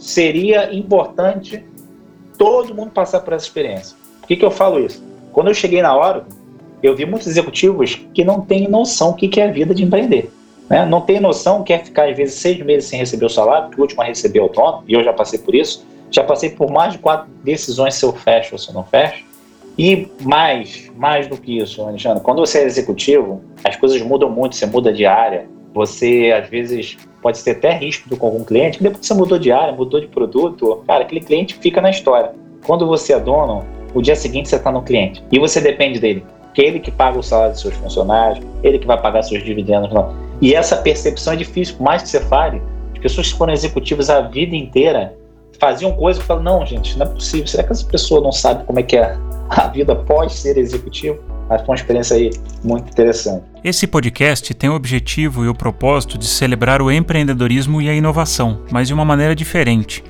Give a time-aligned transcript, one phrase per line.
[0.00, 1.62] seria importante
[2.38, 3.96] todo mundo passar por essa experiência.
[4.20, 5.04] Por que, que eu falo isso?
[5.30, 6.32] Quando eu cheguei na Oracle,
[6.82, 9.84] eu vi muitos executivos que não têm noção do que, que é a vida de
[9.84, 10.32] empreender.
[10.68, 10.86] Né?
[10.86, 13.82] Não tem noção, quer ficar às vezes seis meses sem receber o salário, que o
[13.82, 15.86] último a receber autônomo, e eu já passei por isso.
[16.10, 19.24] Já passei por mais de quatro decisões se eu fecho ou se eu não fecho.
[19.78, 24.56] E mais, mais do que isso, Alexandre, quando você é executivo, as coisas mudam muito,
[24.56, 28.84] você muda de área, você às vezes pode ter até risco com algum cliente, que
[28.84, 32.32] depois que você mudou de área, mudou de produto, cara, aquele cliente fica na história.
[32.66, 33.64] Quando você é dono,
[33.94, 36.90] o dia seguinte você está no cliente e você depende dele, porque é ele que
[36.90, 39.92] paga o salário dos seus funcionários, ele que vai pagar seus dividendos.
[39.92, 40.14] Não.
[40.40, 42.60] E essa percepção é difícil, por mais que você fale,
[42.92, 45.14] as pessoas que foram executivas a vida inteira
[45.58, 48.64] faziam coisas e falam, não, gente, não é possível, será que essa pessoa não sabe
[48.64, 49.16] como é que é
[49.50, 51.18] a vida pode ser executivo?
[51.48, 52.30] Mas foi uma experiência aí
[52.62, 53.44] muito interessante.
[53.64, 58.62] Esse podcast tem o objetivo e o propósito de celebrar o empreendedorismo e a inovação,
[58.70, 60.04] mas de uma maneira diferente.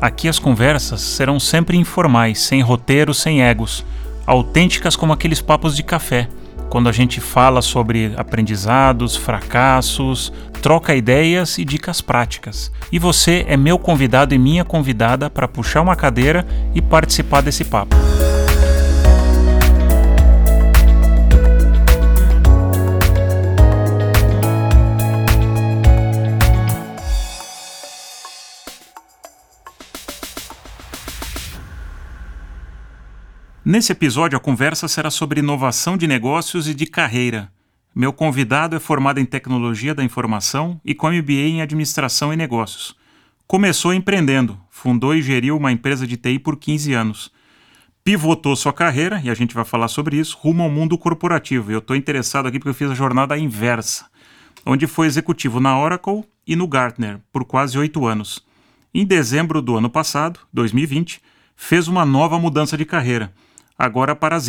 [0.00, 3.84] Aqui as conversas serão sempre informais, sem roteiro, sem egos,
[4.26, 6.28] autênticas como aqueles papos de café,
[6.70, 12.70] quando a gente fala sobre aprendizados, fracassos, troca ideias e dicas práticas.
[12.92, 17.64] E você é meu convidado e minha convidada para puxar uma cadeira e participar desse
[17.64, 18.13] papo.
[33.66, 37.50] Nesse episódio, a conversa será sobre inovação de negócios e de carreira.
[37.94, 42.94] Meu convidado é formado em Tecnologia da Informação e com MBA em Administração e Negócios.
[43.46, 47.32] Começou empreendendo, fundou e geriu uma empresa de TI por 15 anos.
[48.04, 51.72] Pivotou sua carreira, e a gente vai falar sobre isso, rumo ao mundo corporativo.
[51.72, 54.10] Eu estou interessado aqui porque eu fiz a jornada inversa,
[54.66, 58.44] onde foi executivo na Oracle e no Gartner por quase oito anos.
[58.92, 61.18] Em dezembro do ano passado, 2020,
[61.56, 63.32] fez uma nova mudança de carreira
[63.78, 64.40] agora para a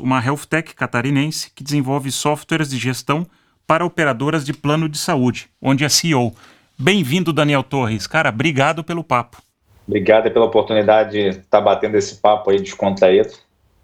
[0.00, 3.26] uma health tech catarinense que desenvolve softwares de gestão
[3.66, 6.34] para operadoras de plano de saúde, onde é CEO.
[6.78, 8.06] Bem-vindo, Daniel Torres.
[8.06, 9.40] Cara, obrigado pelo papo.
[9.86, 13.30] Obrigado pela oportunidade de estar batendo esse papo aí descontraído.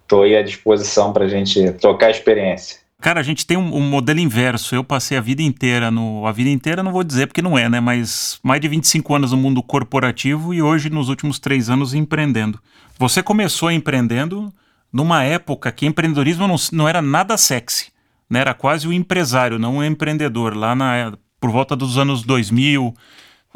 [0.02, 2.78] Estou aí à disposição para a gente trocar a experiência.
[3.00, 4.74] Cara, a gente tem um, um, modelo inverso.
[4.74, 6.26] Eu passei a vida inteira no.
[6.26, 7.78] A vida inteira não vou dizer porque não é, né?
[7.78, 12.58] Mas mais de 25 anos no mundo corporativo e hoje, nos últimos três anos, empreendendo.
[12.98, 14.52] Você começou empreendendo
[14.92, 17.92] numa época que empreendedorismo não, não era nada sexy,
[18.28, 18.40] né?
[18.40, 22.94] era quase o empresário, não o empreendedor, lá na, por volta dos anos 2000.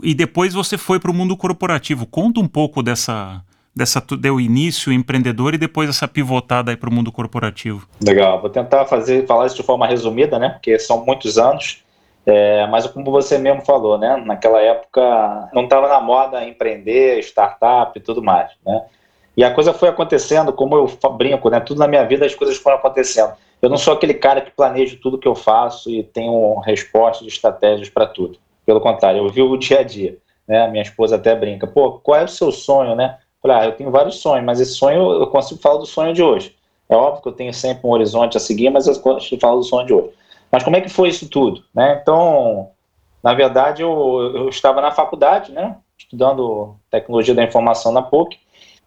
[0.03, 2.06] E depois você foi para o mundo corporativo.
[2.06, 3.43] Conta um pouco dessa,
[3.75, 7.87] dessa deu início empreendedor e depois essa pivotada para o mundo corporativo.
[8.04, 10.50] Legal, vou tentar fazer falar isso de forma resumida, né?
[10.50, 11.82] Porque são muitos anos.
[12.25, 14.16] É, mas como você mesmo falou, né?
[14.25, 18.82] Naquela época não estava na moda empreender, startup e tudo mais, né?
[19.37, 21.60] E a coisa foi acontecendo, como eu brinco, né?
[21.60, 23.32] Tudo na minha vida as coisas foram acontecendo.
[23.60, 27.88] Eu não sou aquele cara que planeja tudo que eu faço e tenho respostas, estratégias
[27.88, 28.38] para tudo.
[28.66, 30.19] Pelo contrário, eu vivo o dia a dia.
[30.47, 30.66] Né?
[30.69, 33.19] Minha esposa até brinca, pô, qual é o seu sonho, né?
[33.41, 36.22] Falei, ah, eu tenho vários sonhos, mas esse sonho eu consigo falar do sonho de
[36.22, 36.54] hoje.
[36.88, 39.64] É óbvio que eu tenho sempre um horizonte a seguir, mas eu consigo falar do
[39.64, 40.10] sonho de hoje.
[40.50, 41.99] Mas como é que foi isso tudo, né?
[42.03, 42.69] Então,
[43.22, 45.76] na verdade, eu, eu estava na faculdade, né?
[45.97, 48.38] Estudando tecnologia da informação na PUC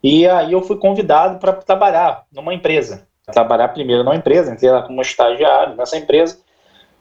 [0.07, 3.07] e aí eu fui convidado para trabalhar numa empresa.
[3.33, 6.37] Trabalhar primeiro numa empresa, entrei lá como estagiário nessa empresa.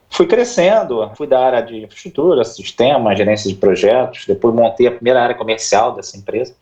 [0.09, 5.23] Fui crescendo, fui da área de infraestrutura, sistema, gerência de projetos, depois montei a primeira
[5.23, 6.57] área comercial dessa empresa.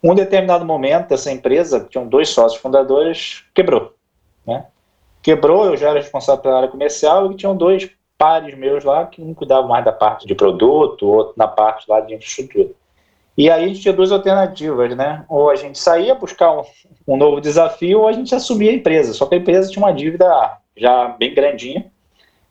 [0.00, 3.92] Um determinado momento, essa empresa, que tinham dois sócios fundadores, quebrou.
[4.46, 4.64] Né?
[5.20, 9.20] Quebrou, eu já era responsável pela área comercial e tinham dois pares meus lá que
[9.20, 12.70] um cuidava mais da parte de produto, outro na parte lá de infraestrutura.
[13.36, 15.24] E aí a gente tinha duas alternativas, né?
[15.28, 16.62] Ou a gente saía buscar um,
[17.08, 19.14] um, novo desafio, ou a gente assumia a empresa.
[19.14, 20.26] Só que a empresa tinha uma dívida
[20.76, 21.90] já bem grandinha.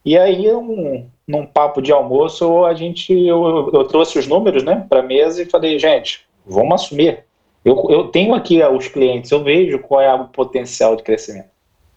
[0.04, 4.86] E aí, um, num papo de almoço, a gente, eu, eu trouxe os números, né,
[4.90, 7.24] para a mesa e falei, gente, vamos assumir.
[7.64, 11.50] Eu, eu tenho aqui os clientes, eu vejo qual é o potencial de crescimento.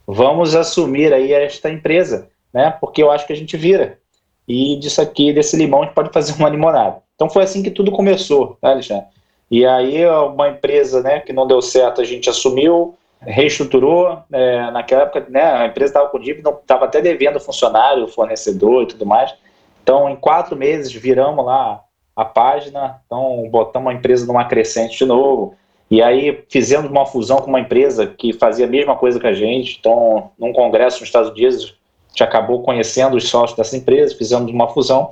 [0.07, 2.71] Vamos assumir aí esta empresa, né?
[2.79, 3.99] Porque eu acho que a gente vira.
[4.47, 7.03] E disso aqui, desse limão, a gente pode fazer uma limonada.
[7.15, 9.07] Então foi assim que tudo começou, tá, Alexandre?
[9.51, 14.19] E aí uma empresa né, que não deu certo, a gente assumiu, reestruturou.
[14.33, 18.87] É, naquela época, né, a empresa estava com dívida, estava até devendo funcionário, fornecedor e
[18.87, 19.35] tudo mais.
[19.83, 21.83] Então, em quatro meses, viramos lá
[22.17, 25.57] a página, então botamos a empresa numa crescente de novo.
[25.91, 29.35] E aí fizemos uma fusão com uma empresa que fazia a mesma coisa que a
[29.35, 29.77] gente.
[29.79, 31.77] Então, num congresso nos Estados Unidos,
[32.07, 35.11] a gente acabou conhecendo os sócios dessa empresa, fizemos uma fusão.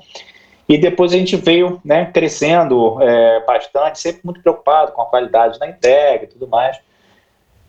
[0.69, 5.59] E depois a gente veio né, crescendo é, bastante, sempre muito preocupado com a qualidade
[5.59, 6.79] da entrega e tudo mais.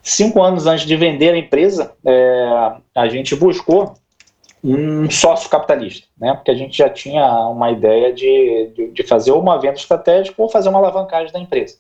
[0.02, 3.94] Cinco anos antes de vender a empresa, é, a gente buscou
[4.64, 6.34] um sócio capitalista, né?
[6.34, 10.50] Porque a gente já tinha uma ideia de, de, de, fazer uma venda estratégica ou
[10.50, 11.78] fazer uma alavancagem da empresa.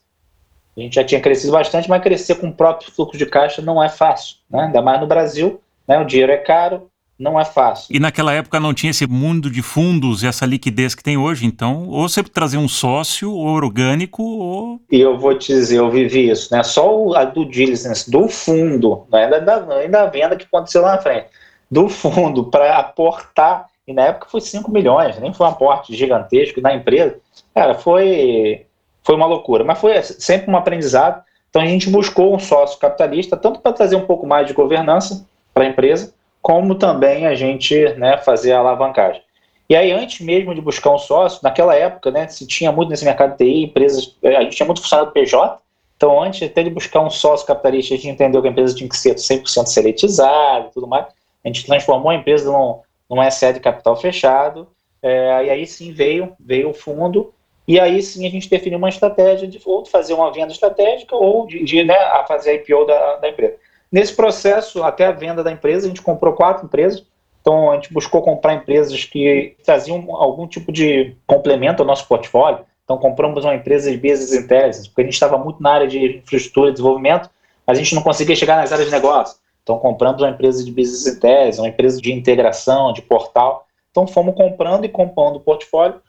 [0.75, 3.81] A gente já tinha crescido bastante, mas crescer com o próprio fluxo de caixa não
[3.81, 4.66] é fácil, né?
[4.66, 5.98] Ainda mais no Brasil, né?
[6.00, 6.89] O dinheiro é caro,
[7.24, 7.96] não é fácil.
[7.96, 11.46] E naquela época não tinha esse mundo de fundos e essa liquidez que tem hoje,
[11.46, 14.81] então, ou você trazer um sócio ou orgânico, ou.
[14.92, 16.62] E eu vou te dizer, eu vivi isso, né?
[16.62, 21.02] Só a do diligence do fundo, não é da, da venda que aconteceu lá na
[21.02, 21.28] frente
[21.72, 26.62] do fundo para aportar, e na época foi 5 milhões, nem foi um aporte gigantesco
[26.62, 27.18] na empresa,
[27.54, 28.68] cara, foi,
[29.02, 31.24] foi uma loucura, mas foi sempre um aprendizado.
[31.50, 35.26] Então a gente buscou um sócio capitalista, tanto para trazer um pouco mais de governança
[35.54, 39.24] para a empresa, como também a gente né, fazer a alavancagem.
[39.69, 43.06] E aí, antes mesmo de buscar um sócio, naquela época, né, se tinha muito nesse
[43.06, 45.57] mercado de TI, empresas, a gente tinha muito funcionário do PJ,
[45.95, 48.90] então antes até de buscar um sócio capitalista, a gente entendeu que a empresa tinha
[48.90, 51.06] que ser 100% seletizada e tudo mais,
[51.44, 54.68] a gente transformou a empresa num, num SE de capital fechado,
[55.01, 57.34] é, e aí sim veio, veio o fundo,
[57.66, 61.48] e aí sim a gente definiu uma estratégia de ou fazer uma venda estratégica ou
[61.48, 63.56] de, de né, a fazer a IPO da, da empresa.
[63.94, 67.06] Nesse processo, até a venda da empresa, a gente comprou quatro empresas,
[67.40, 72.66] então a gente buscou comprar empresas que traziam algum tipo de complemento ao nosso portfólio.
[72.84, 76.18] Então compramos uma empresa de business intelligence, porque a gente estava muito na área de
[76.18, 77.30] infraestrutura e desenvolvimento,
[77.68, 79.38] mas a gente não conseguia chegar nas áreas de negócio.
[79.62, 83.68] Então compramos uma empresa de business intelligence, uma empresa de integração, de portal.
[83.92, 86.01] Então fomos comprando e compondo o portfólio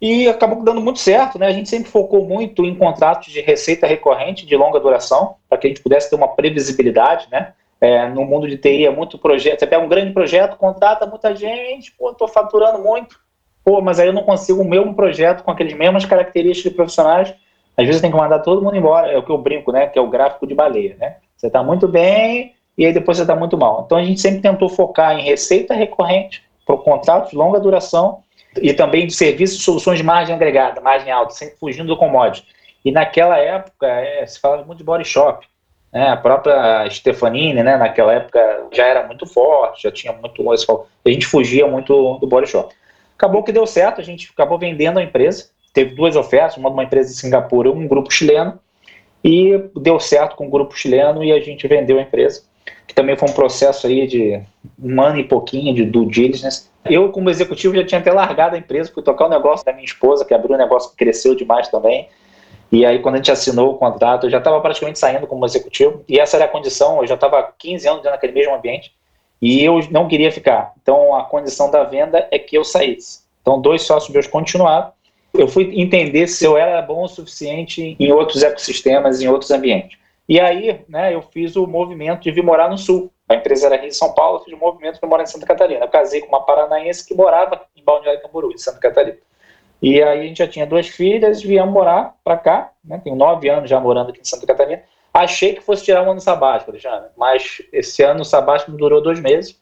[0.00, 1.46] e acabou dando muito certo, né?
[1.46, 5.66] A gente sempre focou muito em contratos de receita recorrente de longa duração, para que
[5.66, 7.52] a gente pudesse ter uma previsibilidade, né?
[7.80, 9.60] É, no mundo de TI é muito projeto.
[9.60, 13.18] Você pega um grande projeto, contrata muita gente, pô, estou faturando muito,
[13.64, 17.34] pô, mas aí eu não consigo o mesmo projeto com aquelas mesmas características de profissionais.
[17.76, 19.86] Às vezes tem que mandar todo mundo embora, é o que eu brinco, né?
[19.86, 21.16] Que é o gráfico de baleia, né?
[21.36, 23.82] Você está muito bem, e aí depois você está muito mal.
[23.84, 28.22] Então a gente sempre tentou focar em receita recorrente para contratos de longa duração
[28.62, 32.46] e também de serviços e soluções de margem agregada, margem alta, sempre fugindo do commodity.
[32.84, 35.46] E naquela época é, se falava muito de body shop.
[35.92, 36.08] Né?
[36.08, 40.50] A própria Stefanini, né, naquela época, já era muito forte, já tinha muito.
[40.50, 42.74] A gente fugia muito do body shop.
[43.16, 45.50] Acabou que deu certo, a gente acabou vendendo a empresa.
[45.72, 48.58] Teve duas ofertas, uma de uma empresa de Singapura e um grupo chileno.
[49.24, 52.42] E deu certo com o grupo chileno e a gente vendeu a empresa
[52.86, 54.40] que também foi um processo aí de
[54.78, 56.68] um ano e pouquinho de due diligence.
[56.88, 59.72] Eu, como executivo, já tinha até largado a empresa, fui tocar o um negócio da
[59.72, 62.08] minha esposa, que abriu um negócio que cresceu demais também.
[62.70, 66.04] E aí, quando a gente assinou o contrato, eu já estava praticamente saindo como executivo.
[66.08, 68.92] E essa era a condição, eu já estava 15 anos dentro daquele mesmo ambiente.
[69.40, 70.72] E eu não queria ficar.
[70.82, 73.20] Então, a condição da venda é que eu saísse.
[73.42, 74.90] Então, dois sócios meus continuaram.
[75.32, 79.98] Eu fui entender se eu era bom o suficiente em outros ecossistemas, em outros ambientes.
[80.28, 83.12] E aí, né, eu fiz o movimento de vir morar no Sul.
[83.28, 85.84] A empresa era Rio de São Paulo, fiz o movimento de morar em Santa Catarina.
[85.84, 89.18] Eu casei com uma paranaense que morava em Balneário Camboriú, em Santa Catarina.
[89.82, 93.48] E aí a gente já tinha duas filhas, viemos morar para cá, né, tenho nove
[93.48, 94.82] anos já morando aqui em Santa Catarina.
[95.12, 99.58] Achei que fosse tirar um ano sabático, Alexandre, mas esse ano sabático durou dois meses.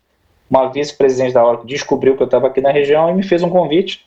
[0.51, 3.49] Uma vice-presidente da Oracle descobriu que eu estava aqui na região e me fez um
[3.49, 4.05] convite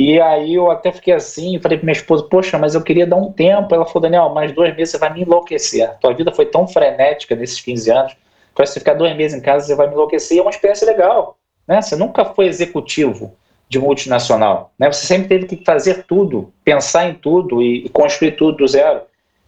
[0.00, 3.16] e aí eu até fiquei assim, falei para minha esposa, poxa, mas eu queria dar
[3.16, 3.74] um tempo.
[3.74, 5.92] Ela falou, Daniel, mais dois meses você vai me enlouquecer.
[5.98, 8.16] Tua vida foi tão frenética nesses 15 anos,
[8.58, 10.36] para você ficar dois meses em casa, você vai me enlouquecer.
[10.36, 11.80] E é uma experiência legal, né?
[11.80, 13.36] Você nunca foi executivo
[13.68, 14.90] de multinacional, né?
[14.90, 19.02] Você sempre teve que fazer tudo, pensar em tudo e construir tudo do zero.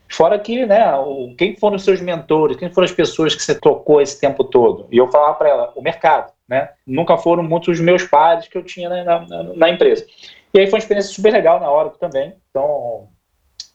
[0.08, 3.52] Fora que, né, o, quem foram os seus mentores, quem foram as pessoas que você
[3.52, 4.86] tocou esse tempo todo?
[4.92, 6.70] E eu falava para ela, o mercado, né?
[6.86, 10.06] Nunca foram muitos os meus pares que eu tinha na, na, na empresa.
[10.54, 12.32] E aí foi uma experiência super legal na hora também.
[12.48, 13.08] Então,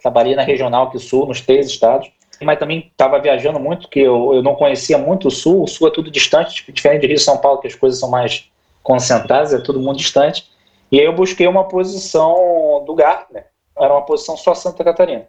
[0.02, 2.10] trabalhei na regional aqui sul, nos três estados.
[2.42, 5.64] Mas também estava viajando muito, que eu, eu não conhecia muito o sul.
[5.64, 8.00] O sul é tudo distante, tipo, diferente de Rio e São Paulo, que as coisas
[8.00, 8.50] são mais
[8.84, 10.50] concentradas, é tudo muito distante.
[10.92, 13.46] E aí eu busquei uma posição do Gartner.
[13.78, 15.28] Era uma posição só Santa Catarina.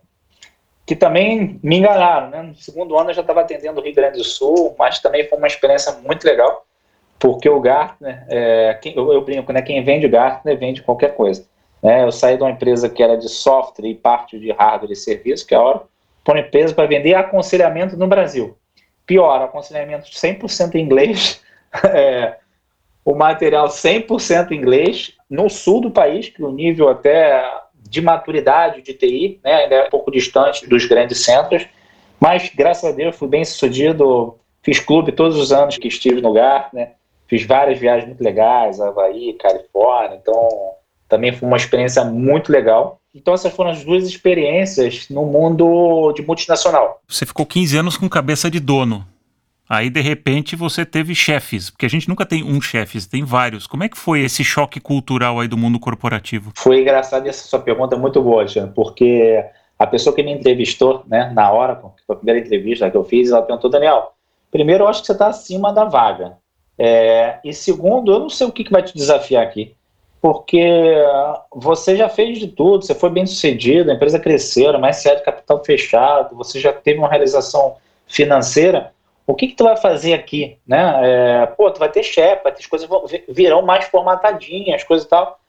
[0.85, 2.43] Que também me enganaram, né?
[2.43, 5.39] No segundo ano eu já estava atendendo o Rio Grande do Sul, mas também foi
[5.39, 6.67] uma experiência muito legal
[7.19, 11.47] porque o Gartner, é, quem, eu, eu, brinco, né, quem vende Gartner vende qualquer coisa.
[11.83, 12.05] Né?
[12.05, 15.47] Eu saí de uma empresa que era de software e parte de hardware e serviço,
[15.47, 15.83] que é a hora,
[16.35, 18.57] uma empresa para vender aconselhamento no Brasil.
[19.07, 21.43] Pior, aconselhamento 100% em inglês,
[21.85, 22.37] é,
[23.05, 27.45] o material 100% em inglês, no sul do país, que o nível até
[27.89, 31.67] de maturidade de TI né, ainda é um pouco distante dos grandes centros,
[32.19, 36.33] mas graças a Deus fui bem sucedido, fiz clube todos os anos que estive no
[36.33, 40.49] Gartner, Fiz várias viagens muito legais, Havaí, Califórnia, então
[41.09, 43.01] também foi uma experiência muito legal.
[43.17, 47.01] Então essas foram as duas experiências no mundo de multinacional.
[47.09, 49.07] Você ficou 15 anos com cabeça de dono.
[49.69, 53.67] Aí, de repente, você teve chefes, porque a gente nunca tem um chefe, tem vários.
[53.67, 56.53] Como é que foi esse choque cultural aí do mundo corporativo?
[56.55, 59.45] Foi engraçado essa sua pergunta é muito boa, Jean, porque
[59.77, 63.31] a pessoa que me entrevistou, né, na hora, foi a primeira entrevista que eu fiz,
[63.31, 64.13] ela perguntou, Daniel,
[64.53, 66.37] primeiro, eu acho que você está acima da vaga.
[66.79, 69.75] É, e segundo, eu não sei o que, que vai te desafiar aqui,
[70.21, 70.95] porque
[71.55, 75.65] você já fez de tudo, você foi bem sucedido, a empresa cresceu, mais sério, capital
[75.65, 78.93] fechado, você já teve uma realização financeira,
[79.27, 81.01] o que, que tu vai fazer aqui, né?
[81.03, 82.89] É, pô, tu vai ter chefe, as coisas
[83.29, 85.41] virão mais formatadinhas, coisas e tal.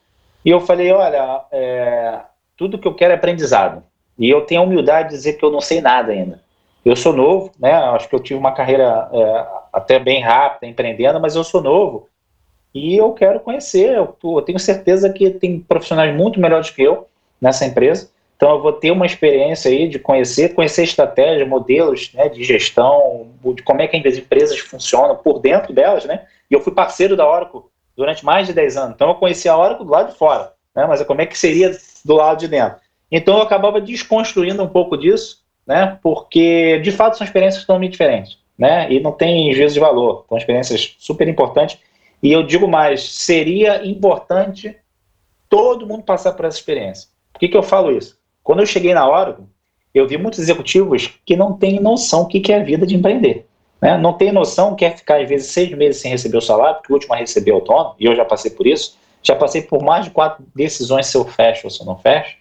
[0.44, 2.20] E eu falei, olha, é,
[2.56, 3.84] tudo que eu quero é aprendizado.
[4.18, 6.42] E eu tenho a humildade de dizer que eu não sei nada ainda.
[6.84, 7.72] Eu sou novo, né?
[7.72, 12.10] Acho que eu tive uma carreira é, até bem rápida, empreendendo, mas eu sou novo.
[12.74, 13.96] E eu quero conhecer.
[13.96, 17.08] Eu, eu tenho certeza que tem profissionais muito melhores que eu
[17.42, 18.10] nessa empresa.
[18.36, 23.28] Então eu vou ter uma experiência aí de conhecer, conhecer estratégias, modelos né, de gestão,
[23.56, 26.26] de como é que as empresas funcionam por dentro delas, né?
[26.50, 27.62] E eu fui parceiro da Oracle
[27.96, 28.96] durante mais de 10 anos.
[28.96, 30.86] Então eu conhecia a Oracle do lado de fora, né?
[30.86, 32.80] Mas como é que seria do lado de dentro?
[33.12, 35.98] Então eu acabava desconstruindo um pouco disso, né?
[36.04, 38.92] Porque de fato são experiências totalmente diferentes, né?
[38.92, 40.26] E não tem juízo de valor.
[40.30, 41.80] São experiências super importantes.
[42.22, 44.76] E eu digo mais, seria importante
[45.50, 47.10] todo mundo passar por essa experiência.
[47.32, 48.18] Por que, que eu falo isso?
[48.44, 49.46] Quando eu cheguei na Oracle,
[49.94, 53.46] eu vi muitos executivos que não têm noção do que é a vida de empreender.
[53.82, 53.98] Né?
[53.98, 56.96] Não tem noção, quer ficar às vezes seis meses sem receber o salário, porque o
[56.96, 60.12] último a receber autônomo, e eu já passei por isso, já passei por mais de
[60.12, 62.38] quatro decisões se eu fecho ou se eu não fecho.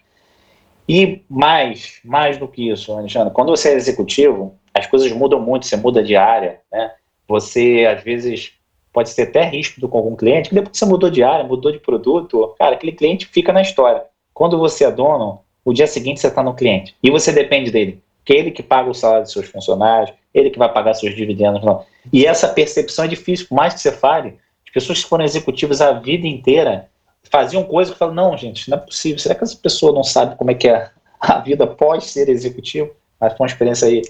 [0.89, 5.67] E mais, mais do que isso, Alexandre, quando você é executivo, as coisas mudam muito,
[5.67, 6.93] você muda de área, né?
[7.27, 8.53] Você, às vezes,
[8.97, 11.71] pode ter até risco com algum cliente, que depois que você mudou de área, mudou
[11.71, 14.05] de produto, cara, aquele cliente fica na história.
[14.33, 16.97] Quando você é dono, o dia seguinte você está no cliente.
[17.03, 18.03] E você depende dele.
[18.25, 21.15] Que é ele que paga o salário dos seus funcionários, ele que vai pagar seus
[21.15, 21.63] dividendos.
[21.63, 21.85] Não.
[22.11, 25.83] E essa percepção é difícil, por mais que você fale, as pessoas que foram executivas
[25.83, 26.89] a vida inteira
[27.31, 29.19] faziam coisas que falam, não, gente, não é possível.
[29.19, 30.89] Será que essa pessoa não sabe como é que é
[31.21, 32.93] a vida pode ser executivo?
[33.21, 34.01] Mas foi uma experiência aí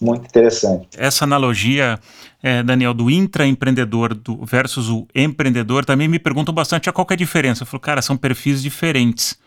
[0.00, 0.88] muito interessante.
[0.96, 1.98] Essa analogia,
[2.42, 7.14] é, Daniel, do intraempreendedor do, versus o empreendedor, também me perguntam bastante a qual é
[7.14, 7.62] a diferença.
[7.62, 9.38] Eu falo, cara, são perfis diferentes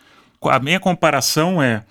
[0.49, 1.83] a minha comparação é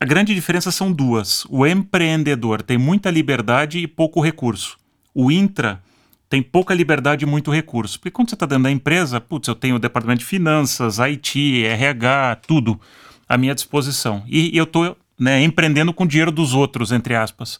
[0.00, 1.44] a grande diferença são duas.
[1.48, 4.76] O empreendedor tem muita liberdade e pouco recurso.
[5.12, 5.82] O intra
[6.30, 7.98] tem pouca liberdade e muito recurso.
[7.98, 11.64] Porque quando você está dentro da empresa, putz, eu tenho o departamento de finanças, IT,
[11.64, 12.80] RH, tudo
[13.28, 14.22] à minha disposição.
[14.28, 17.58] E, e eu estou né, empreendendo com o dinheiro dos outros, entre aspas.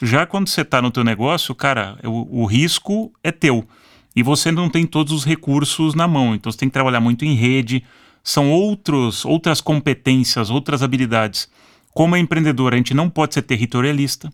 [0.00, 3.66] Já quando você está no teu negócio, cara, o, o risco é teu.
[4.14, 6.34] E você não tem todos os recursos na mão.
[6.34, 7.84] Então você tem que trabalhar muito em rede,
[8.22, 11.48] são outros, outras competências, outras habilidades.
[11.94, 14.30] Como empreendedor, a gente não pode ser territorialista.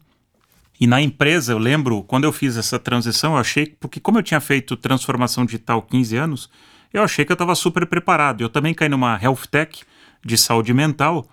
[0.80, 4.23] E na empresa, eu lembro, quando eu fiz essa transição, eu achei, porque como eu
[4.23, 6.50] tinha feito transformação digital 15 anos,
[6.92, 8.42] eu achei que eu estava super preparado.
[8.42, 9.83] Eu também caí numa health tech
[10.25, 11.26] de saúde mental.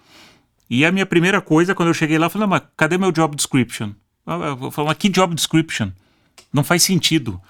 [0.69, 3.35] E a minha primeira coisa, quando eu cheguei lá, eu falei, mas cadê meu job
[3.35, 3.91] description?
[4.25, 5.89] Eu falei, mas que job description?
[6.53, 7.41] Não faz sentido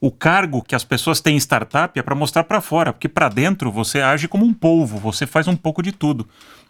[0.00, 3.28] o cargo que as pessoas têm em startup é para mostrar para fora, porque para
[3.28, 6.26] dentro você age como um polvo, você faz um pouco de tudo.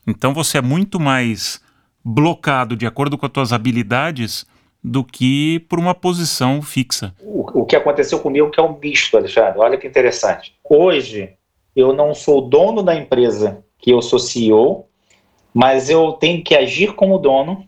[0.07, 1.63] Então você é muito mais
[2.05, 4.45] blocado de acordo com as suas habilidades
[4.83, 7.15] do que por uma posição fixa.
[7.21, 9.61] O, o que aconteceu comigo que é um misto, Alexandre.
[9.61, 10.55] Olha que interessante.
[10.69, 11.35] Hoje
[11.77, 14.87] eu não sou dono da empresa que eu sou CEO,
[15.55, 17.65] mas eu tenho que agir como dono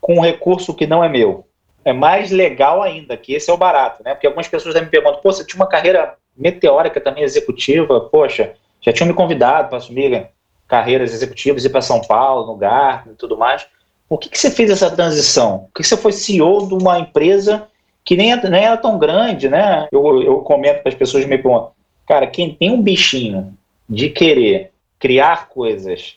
[0.00, 1.46] com um recurso que não é meu
[1.86, 4.12] é mais legal ainda, que esse é o barato, né?
[4.12, 8.92] Porque algumas pessoas me perguntam, pô, você tinha uma carreira meteórica também executiva, poxa, já
[8.92, 10.26] tinham me convidado para assumir
[10.66, 13.68] carreiras executivas, ir para São Paulo, no Gartner e tudo mais.
[14.08, 15.68] Por que, que você fez essa transição?
[15.72, 17.68] Por que você foi CEO de uma empresa
[18.04, 19.86] que nem, nem era tão grande, né?
[19.92, 21.70] Eu, eu comento para as pessoas me perguntam,
[22.04, 23.56] cara, quem tem um bichinho
[23.88, 26.16] de querer criar coisas,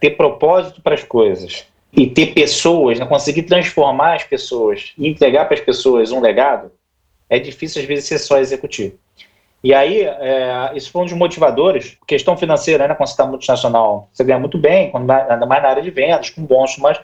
[0.00, 5.44] ter propósito para as coisas, e ter pessoas, né, conseguir transformar as pessoas e entregar
[5.44, 6.72] para as pessoas um legado,
[7.28, 8.94] é difícil às vezes ser só executivo.
[9.62, 11.96] E aí, é, isso foi um dos motivadores.
[12.06, 15.68] Questão financeira, né, quando você está multinacional, você ganha muito bem, quando, ainda mais na
[15.68, 16.98] área de vendas, com bons, mas,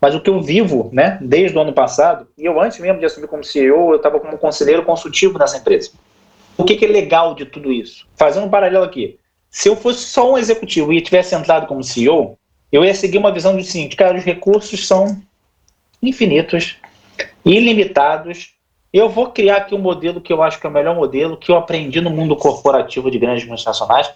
[0.00, 3.06] mas o que eu vivo, né, desde o ano passado, e eu antes mesmo de
[3.06, 5.92] assumir como CEO, eu estava como conselheiro consultivo nessa empresa.
[6.58, 8.06] O que, que é legal de tudo isso?
[8.16, 9.18] Fazendo um paralelo aqui.
[9.50, 12.36] Se eu fosse só um executivo e tivesse entrado como CEO,
[12.74, 15.22] eu ia seguir uma visão do seguinte, cara, os recursos são
[16.02, 16.76] infinitos,
[17.44, 18.52] ilimitados.
[18.92, 21.52] Eu vou criar aqui um modelo que eu acho que é o melhor modelo, que
[21.52, 24.12] eu aprendi no mundo corporativo de grandes multinacionais,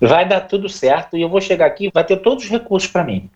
[0.00, 3.04] vai dar tudo certo e eu vou chegar aqui vai ter todos os recursos para
[3.04, 3.28] mim.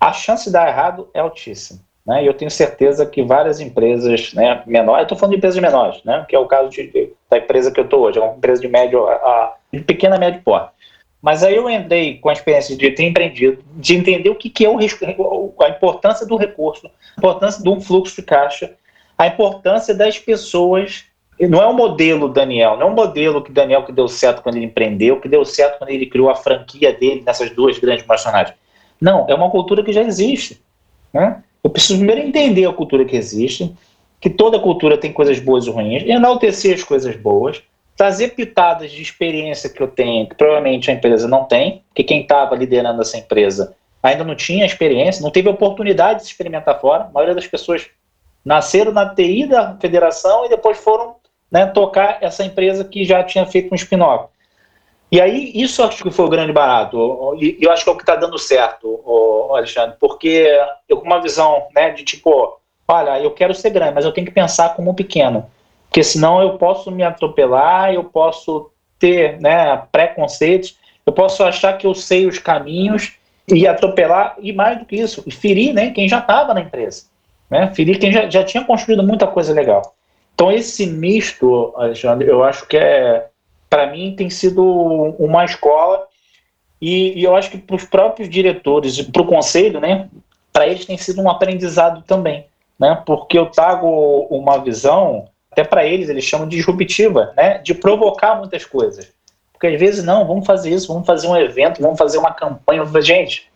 [0.00, 1.80] A chance de dar errado é altíssima.
[2.06, 2.26] Né?
[2.26, 6.34] Eu tenho certeza que várias empresas né, menores, estou falando de empresas menores, né, que
[6.34, 9.06] é o caso de, da empresa que eu estou hoje, é uma empresa de médio,
[9.06, 10.77] a, de pequena médio porte.
[11.20, 14.64] Mas aí eu entrei com a experiência de ter empreendido, de entender o que, que
[14.64, 14.78] é o,
[15.60, 18.72] a importância do recurso, a importância de um fluxo de caixa,
[19.16, 21.04] a importância das pessoas.
[21.40, 24.56] Não é o modelo Daniel, não é o modelo que Daniel que deu certo quando
[24.56, 28.52] ele empreendeu, que deu certo quando ele criou a franquia dele nessas duas grandes multinacionais.
[29.00, 30.60] Não, é uma cultura que já existe.
[31.12, 31.42] Né?
[31.62, 33.72] Eu preciso primeiro entender a cultura que existe,
[34.20, 37.62] que toda cultura tem coisas boas e ruins, enaltecer as coisas boas,
[37.98, 42.22] trazer pitadas de experiência que eu tenho, que provavelmente a empresa não tem, porque quem
[42.22, 47.04] estava liderando essa empresa ainda não tinha experiência, não teve oportunidade de se experimentar fora.
[47.04, 47.90] A maioria das pessoas
[48.44, 51.16] nasceram na TI da federação e depois foram
[51.50, 54.28] né, tocar essa empresa que já tinha feito um spin-off.
[55.10, 57.96] E aí, isso acho que foi o grande barato, e eu acho que é o
[57.96, 59.02] que está dando certo,
[59.50, 60.46] Alexandre, porque
[60.88, 64.26] eu com uma visão né, de tipo, olha, eu quero ser grande, mas eu tenho
[64.26, 65.50] que pensar como pequeno,
[65.98, 71.88] porque senão eu posso me atropelar, eu posso ter né, preconceitos, eu posso achar que
[71.88, 73.14] eu sei os caminhos
[73.48, 77.06] e atropelar, e mais do que isso, ferir né, quem já estava na empresa,
[77.50, 79.92] né, ferir quem já, já tinha construído muita coisa legal.
[80.36, 83.26] Então, esse misto, Alexandre, eu acho que é
[83.68, 84.62] para mim tem sido
[85.18, 86.06] uma escola
[86.80, 90.08] e, e eu acho que para os próprios diretores e para o conselho, né,
[90.52, 92.46] para eles tem sido um aprendizado também,
[92.78, 95.26] né, porque eu trago uma visão,
[95.58, 99.12] até para eles eles chamam de disruptiva, né, de provocar muitas coisas.
[99.52, 102.84] Porque às vezes não, vamos fazer isso, vamos fazer um evento, vamos fazer uma campanha,
[103.02, 103.50] gente,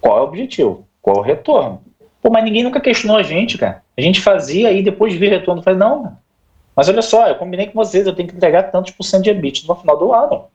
[0.00, 0.84] qual é o objetivo?
[1.00, 1.80] Qual é o retorno?
[2.20, 3.82] Pô, mas ninguém nunca questionou a gente, cara.
[3.96, 6.18] A gente fazia e depois de retorno, falei, não,
[6.74, 9.30] mas olha só, eu combinei com vocês, eu tenho que entregar tantos por cento de
[9.30, 10.46] EBIT no final do ano.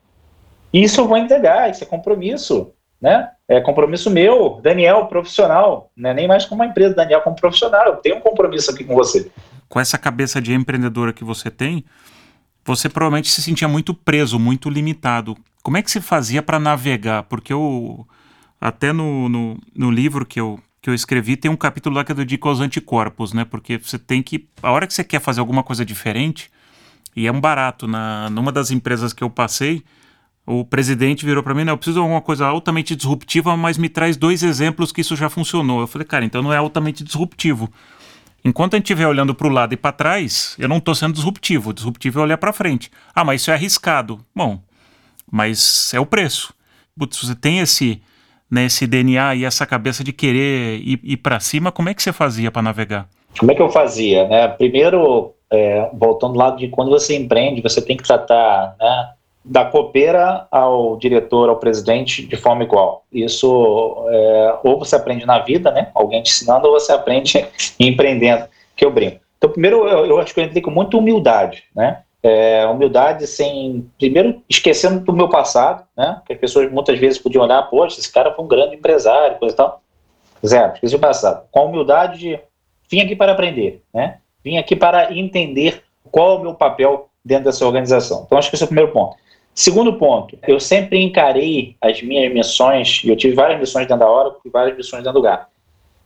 [0.74, 3.30] Isso eu vou entregar, isso é compromisso, né?
[3.48, 6.14] É compromisso meu, Daniel, profissional, né?
[6.14, 9.32] nem mais com uma empresa, Daniel como profissional, eu tenho um compromisso aqui com você.
[9.68, 11.84] Com essa cabeça de empreendedora que você tem,
[12.64, 15.38] você provavelmente se sentia muito preso, muito limitado.
[15.64, 17.24] Como é que se fazia para navegar?
[17.24, 18.08] Porque eu,
[18.60, 22.12] até no, no, no livro que eu que eu escrevi, tem um capítulo lá que
[22.12, 23.44] eu dedico aos anticorpos, né?
[23.44, 24.48] Porque você tem que.
[24.62, 26.52] A hora que você quer fazer alguma coisa diferente,
[27.16, 27.88] e é um barato.
[27.88, 29.84] Na, numa das empresas que eu passei,
[30.46, 33.90] o presidente virou para mim, não, eu preciso de alguma coisa altamente disruptiva, mas me
[33.90, 35.82] traz dois exemplos que isso já funcionou.
[35.82, 37.68] Eu falei, cara, então não é altamente disruptivo.
[38.46, 41.16] Enquanto a gente estiver olhando para o lado e para trás, eu não estou sendo
[41.16, 41.72] disruptivo.
[41.72, 42.92] O disruptivo é olhar para frente.
[43.14, 44.20] Ah, mas isso é arriscado.
[44.36, 44.60] Bom,
[45.30, 46.54] mas é o preço.
[46.96, 48.00] Putz, você tem esse
[48.50, 52.04] né, esse DNA e essa cabeça de querer ir, ir para cima, como é que
[52.04, 53.08] você fazia para navegar?
[53.40, 54.28] Como é que eu fazia?
[54.28, 54.48] Né?
[54.48, 59.10] Primeiro, é, voltando lá de quando você empreende, você tem que tratar né,
[59.46, 63.06] da copeira ao diretor, ao presidente, de forma igual.
[63.14, 67.46] Isso, é, ou você aprende na vida, né, alguém te ensinando, ou você aprende
[67.80, 69.20] empreendendo, que eu brinco.
[69.38, 72.02] Então, primeiro, eu, eu acho que eu entrei com muita humildade, né?
[72.24, 76.20] É, humildade sem, primeiro, esquecendo do meu passado, né?
[76.26, 79.54] Que as pessoas muitas vezes podiam olhar, poxa, esse cara foi um grande empresário, coisa
[79.54, 79.82] e tal.
[80.44, 81.46] Zero, esqueci o passado.
[81.52, 82.40] Com a humildade de,
[82.90, 84.18] vim aqui para aprender, né?
[84.44, 88.24] Vim aqui para entender qual é o meu papel dentro dessa organização.
[88.26, 89.16] Então, acho que esse é o primeiro ponto.
[89.56, 94.12] Segundo ponto, eu sempre encarei as minhas missões, e eu tive várias missões dentro da
[94.12, 95.50] Oracle e várias missões dentro do GAR,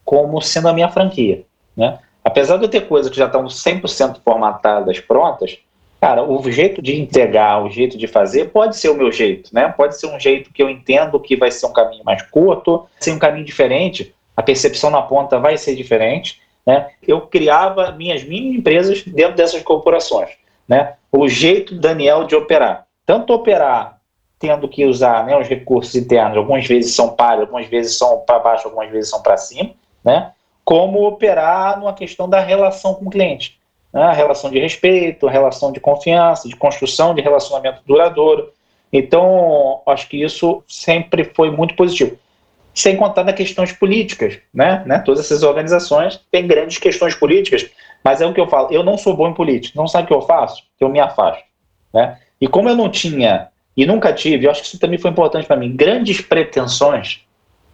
[0.05, 1.43] como sendo a minha franquia,
[1.75, 1.97] né?
[2.23, 5.57] Apesar de eu ter coisas que já estão 100% formatadas, prontas,
[5.99, 9.67] Cara, o jeito de entregar, o jeito de fazer, pode ser o meu jeito, né?
[9.67, 13.12] Pode ser um jeito que eu entendo que vai ser um caminho mais curto, ser
[13.12, 16.91] um caminho diferente, a percepção na ponta vai ser diferente, né?
[17.05, 20.29] Eu criava minhas mini empresas dentro dessas corporações,
[20.65, 20.93] né?
[21.12, 23.97] O jeito Daniel de operar, tanto operar
[24.37, 28.37] tendo que usar né, os recursos internos, algumas vezes são para, algumas vezes são para
[28.37, 29.71] baixo, algumas vezes são para cima,
[30.05, 30.31] né?
[30.63, 33.59] Como operar numa questão da relação com o cliente
[33.91, 38.53] né, a relação de respeito, a relação de confiança, de construção de relacionamento duradouro.
[38.93, 42.15] Então, acho que isso sempre foi muito positivo.
[42.75, 44.83] Sem contar nas questões políticas, né?
[44.85, 44.99] né?
[44.99, 47.67] Todas essas organizações têm grandes questões políticas,
[48.03, 50.07] mas é o que eu falo, eu não sou bom em política, não sabe o
[50.07, 50.61] que eu faço?
[50.79, 51.43] Eu me afasto,
[51.91, 52.19] né?
[52.39, 55.47] E como eu não tinha e nunca tive, eu acho que isso também foi importante
[55.47, 57.21] para mim, grandes pretensões,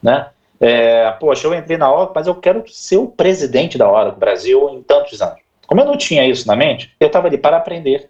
[0.01, 0.27] né?
[0.59, 4.69] É, poxa, eu entrei na Oracle, mas eu quero ser o presidente da Oracle Brasil
[4.69, 5.39] em tantos anos.
[5.67, 8.09] Como eu não tinha isso na mente, eu estava ali para aprender,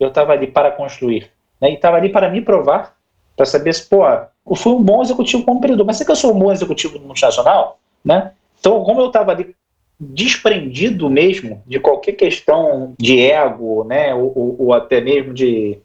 [0.00, 1.30] eu estava ali para construir,
[1.60, 1.70] né?
[1.70, 2.96] e estava ali para me provar,
[3.36, 6.16] para saber se, pô, eu fui um bom executivo como empreendedor, mas será que eu
[6.16, 7.78] sou um bom executivo multinacional?
[8.04, 8.32] Né?
[8.58, 9.54] Então, como eu estava ali
[9.98, 15.78] desprendido mesmo de qualquer questão de ego, né, ou, ou, ou até mesmo de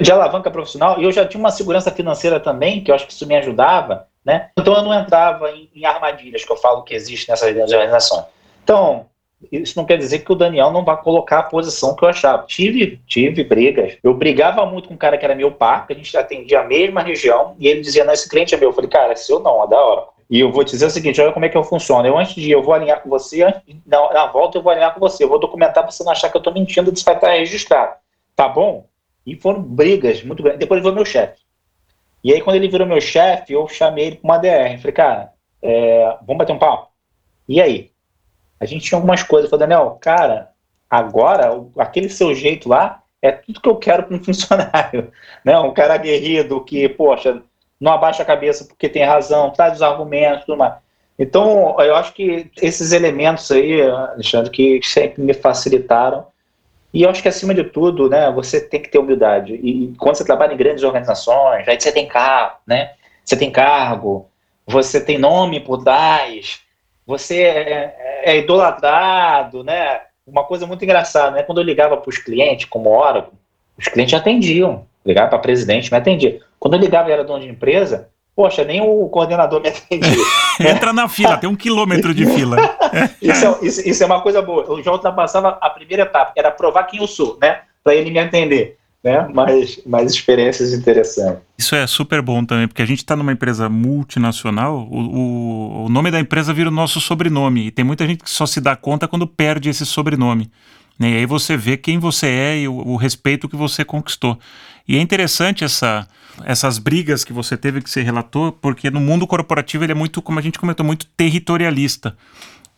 [0.00, 3.12] de alavanca profissional, e eu já tinha uma segurança financeira também, que eu acho que
[3.12, 4.50] isso me ajudava, né?
[4.56, 8.24] Então eu não entrava em, em armadilhas que eu falo que existe nessas organizações.
[8.62, 9.06] Então,
[9.50, 12.44] isso não quer dizer que o Daniel não vai colocar a posição que eu achava.
[12.46, 13.96] Tive, tive brigas.
[14.02, 16.64] Eu brigava muito com um cara que era meu par, que a gente atendia a
[16.64, 18.70] mesma região, e ele dizia, não, esse cliente é meu.
[18.70, 20.06] Eu falei, cara, seu não, é da hora.
[20.30, 22.06] E eu vou te dizer o seguinte, olha como é que eu funciono.
[22.06, 23.42] Eu, antes de ir, eu vou alinhar com você,
[23.86, 25.24] na, na volta eu vou alinhar com você.
[25.24, 27.94] Eu vou documentar para você não achar que eu estou mentindo, isso vai estar registrado.
[28.36, 28.86] Tá bom?
[29.28, 30.58] E foram brigas muito grandes.
[30.58, 31.42] Depois ele virou meu chefe.
[32.24, 34.78] E aí, quando ele virou meu chefe, eu chamei ele para uma DR.
[34.78, 36.88] Falei, cara, é, vamos bater um papo?
[37.46, 37.90] E aí?
[38.58, 39.44] A gente tinha algumas coisas.
[39.44, 40.50] Eu falei, Daniel, cara,
[40.88, 45.12] agora, aquele seu jeito lá é tudo que eu quero para um funcionário.
[45.44, 45.58] Né?
[45.58, 47.42] Um cara aguerrido que, poxa,
[47.78, 50.74] não abaixa a cabeça porque tem razão, traz os argumentos, tudo mais.
[51.18, 56.26] Então, eu acho que esses elementos aí, Alexandre, que sempre me facilitaram.
[56.92, 59.54] E eu acho que, acima de tudo, né, você tem que ter humildade.
[59.54, 62.92] E quando você trabalha em grandes organizações, aí você tem cargo, né?
[63.24, 64.28] Você tem cargo,
[64.66, 66.60] você tem nome por trás,
[67.06, 70.00] você é, é idolatrado, né?
[70.26, 71.42] Uma coisa muito engraçada, né?
[71.42, 73.32] Quando eu ligava para os clientes, como Oracle,
[73.78, 74.86] os clientes atendiam.
[75.04, 76.40] Ligava para presidente, me atendia.
[76.58, 80.24] Quando eu ligava e era dono de empresa, poxa, nem o coordenador me atendia.
[80.60, 82.56] Entra na fila, tem um quilômetro de fila.
[83.20, 84.64] isso, é, isso, isso, é uma coisa boa.
[84.68, 87.62] Eu já ultrapassava a primeira etapa, que era provar quem eu sou, né?
[87.82, 89.26] Para ele me entender né?
[89.34, 91.42] mais, mais experiências interessantes.
[91.58, 95.88] Isso é super bom também, porque a gente está numa empresa multinacional, o, o, o,
[95.88, 98.76] nome da empresa vira o nosso sobrenome, e tem muita gente que só se dá
[98.76, 100.48] conta quando perde esse sobrenome.
[100.96, 101.10] Né?
[101.10, 104.38] E aí você vê quem você é e o, o respeito que você conquistou.
[104.86, 106.06] E é interessante essa,
[106.44, 110.22] essas brigas que você teve, que você relatou, porque no mundo corporativo ele é muito,
[110.22, 112.16] como a gente comentou, muito territorialista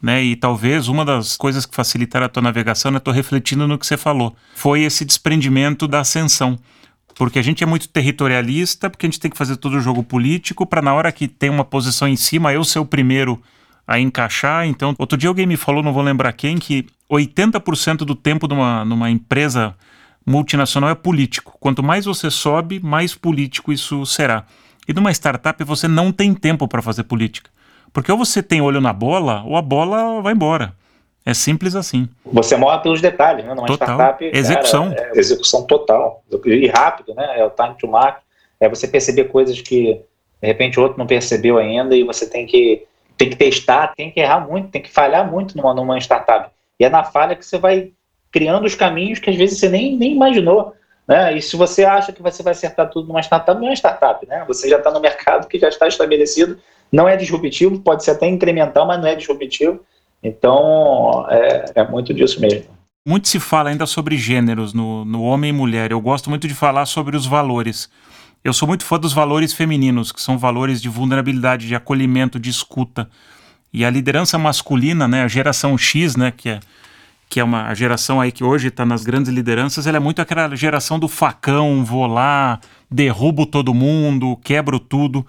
[0.03, 0.23] né?
[0.23, 2.99] E talvez uma das coisas que facilitaram a tua navegação, né?
[2.99, 6.59] Estou refletindo no que você falou, foi esse desprendimento da ascensão.
[7.14, 10.03] Porque a gente é muito territorialista, porque a gente tem que fazer todo o jogo
[10.03, 13.40] político para na hora que tem uma posição em cima, eu ser o primeiro
[13.87, 14.66] a encaixar.
[14.66, 18.85] Então, outro dia alguém me falou, não vou lembrar quem, que 80% do tempo numa,
[18.87, 19.75] numa empresa
[20.26, 21.56] multinacional é político.
[21.61, 24.44] Quanto mais você sobe, mais político isso será.
[24.87, 27.50] E numa startup você não tem tempo para fazer política.
[27.92, 30.74] Porque ou você tem olho na bola, ou a bola vai embora.
[31.24, 32.09] É simples assim.
[32.24, 33.54] Você morre pelos detalhes, né?
[33.54, 33.88] Numa total.
[33.88, 34.24] startup.
[34.33, 34.90] Execução.
[34.90, 36.24] Cara, é execução total.
[36.44, 37.38] E rápido, né?
[37.38, 38.22] É o time to market.
[38.59, 40.00] É você perceber coisas que,
[40.40, 44.11] de repente, o outro não percebeu ainda e você tem que, tem que testar, tem
[44.11, 46.50] que errar muito, tem que falhar muito numa, numa startup.
[46.78, 47.92] E é na falha que você vai
[48.30, 50.74] criando os caminhos que às vezes você nem, nem imaginou.
[51.06, 51.36] Né?
[51.36, 54.44] E se você acha que você vai acertar tudo numa startup, não é startup, né?
[54.46, 56.58] Você já está no mercado que já está estabelecido
[56.92, 59.80] não é disruptivo, pode ser até incremental, mas não é disruptivo.
[60.22, 62.68] Então, é, é muito disso mesmo.
[63.06, 65.90] Muito se fala ainda sobre gêneros no, no homem e mulher.
[65.90, 67.88] Eu gosto muito de falar sobre os valores.
[68.44, 72.50] Eu sou muito fã dos valores femininos, que são valores de vulnerabilidade, de acolhimento, de
[72.50, 73.08] escuta.
[73.72, 76.60] E a liderança masculina, né, a geração X, né, que é,
[77.30, 80.52] que é uma geração aí que hoje está nas grandes lideranças, ela é muito aquela
[80.56, 82.58] geração do facão, vou lá,
[82.90, 85.24] derrubo todo mundo, quebro tudo.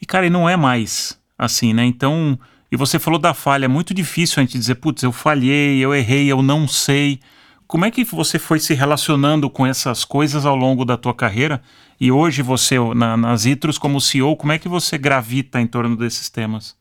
[0.00, 1.84] E, cara, e não é mais assim, né?
[1.84, 2.38] Então,
[2.72, 5.94] e você falou da falha, é muito difícil a gente dizer, putz, eu falhei, eu
[5.94, 7.20] errei, eu não sei.
[7.66, 11.60] Como é que você foi se relacionando com essas coisas ao longo da tua carreira?
[12.00, 15.94] E hoje você, na, nas Itros, como CEO, como é que você gravita em torno
[15.94, 16.74] desses temas?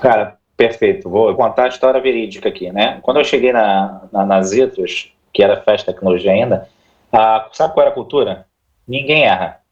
[0.00, 1.08] Cara, perfeito.
[1.08, 2.98] Vou contar a história verídica aqui, né?
[3.02, 6.68] Quando eu cheguei na, na, nas Itros, que era Fast Tecnologia ainda,
[7.12, 8.46] a, sabe qual era a cultura?
[8.86, 9.64] Ninguém erra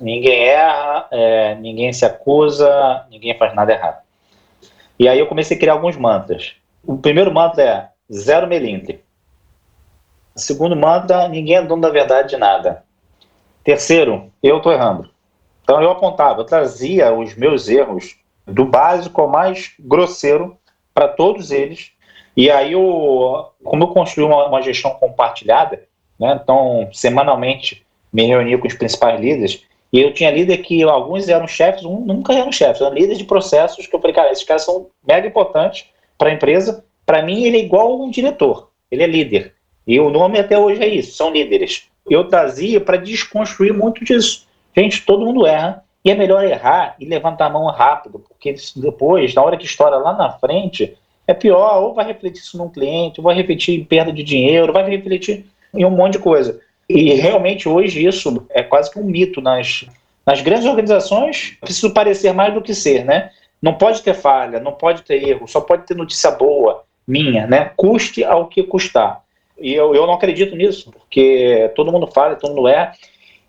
[0.00, 4.02] ninguém erra, é, ninguém se acusa, ninguém faz nada errado.
[4.98, 6.54] E aí eu comecei a criar alguns mantras.
[6.86, 9.02] O primeiro mantra é zero melindre.
[10.34, 12.84] O segundo mantra, ninguém é dono da verdade de nada.
[13.62, 15.08] Terceiro, eu estou errando.
[15.62, 20.56] Então eu apontava, eu trazia os meus erros do básico ao mais grosseiro
[20.92, 21.92] para todos eles.
[22.36, 25.82] E aí, eu, como eu construí uma, uma gestão compartilhada,
[26.18, 31.28] né, então semanalmente me reunia com os principais líderes, e eu tinha líder que alguns
[31.28, 34.42] eram chefes, um nunca eram chefes, eram líderes de processos que eu falei, cara, esses
[34.42, 35.86] caras são mega importantes
[36.18, 36.84] para a empresa.
[37.06, 39.54] Para mim, ele é igual um diretor, ele é líder.
[39.86, 41.88] E o nome até hoje é isso, são líderes.
[42.10, 44.48] Eu trazia para desconstruir muito disso.
[44.76, 49.34] Gente, todo mundo erra, e é melhor errar e levantar a mão rápido, porque depois,
[49.34, 53.20] na hora que estoura lá na frente, é pior, ou vai refletir isso num cliente,
[53.20, 56.60] ou vai refletir em perda de dinheiro, vai refletir em um monte de coisa.
[56.86, 59.86] E realmente hoje isso é quase que um mito nas,
[60.26, 61.56] nas grandes organizações.
[61.60, 63.30] Preciso parecer mais do que ser, né?
[63.62, 67.72] Não pode ter falha, não pode ter erro, só pode ter notícia boa minha, né?
[67.74, 69.22] Custe ao que custar.
[69.58, 72.92] E eu, eu não acredito nisso, porque todo mundo fala, todo mundo é.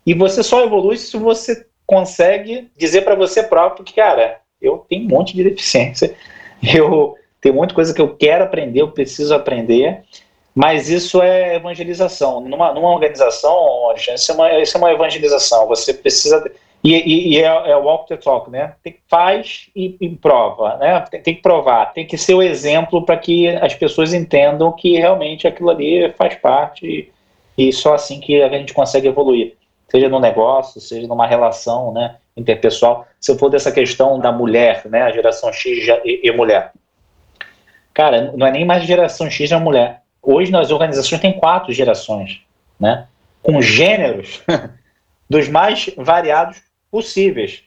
[0.06, 5.04] E você só evolui se você consegue dizer para você próprio que, cara, eu tenho
[5.04, 6.14] um monte de deficiência,
[6.74, 10.02] eu tenho muita coisa que eu quero aprender, eu preciso aprender,
[10.56, 12.40] mas isso é evangelização.
[12.40, 15.66] Numa, numa organização, isso é, uma, isso é uma evangelização.
[15.68, 16.50] Você precisa.
[16.82, 18.74] E, e, e é, é, walk the talk, né?
[18.82, 20.98] Tem, faz e, e prova, né?
[21.10, 24.96] Tem, tem, que provar, tem que ser o exemplo para que as pessoas entendam que
[24.96, 27.12] realmente aquilo ali faz parte
[27.56, 29.56] e, e só assim que a gente consegue evoluir.
[29.88, 33.06] Seja no negócio, seja numa relação né, interpessoal.
[33.20, 36.72] Se eu for dessa questão da mulher, né, a geração X e, e mulher.
[37.94, 42.40] Cara, não é nem mais geração X é mulher Hoje nas organizações tem quatro gerações,
[42.80, 43.06] né?
[43.44, 44.42] Com gêneros
[45.30, 47.62] dos mais variados possíveis.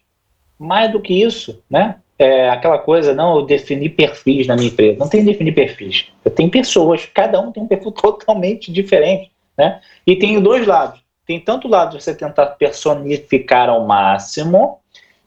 [0.59, 1.95] Mais do que isso, né?
[2.17, 4.99] É aquela coisa, não, eu defini perfis na minha empresa.
[4.99, 6.07] Não tem definir perfis.
[6.25, 9.79] Eu tenho pessoas, cada um tem um perfil totalmente diferente, né?
[10.05, 11.01] E tem dois lados.
[11.29, 14.79] Tem tanto lado de você tentar personificar ao máximo,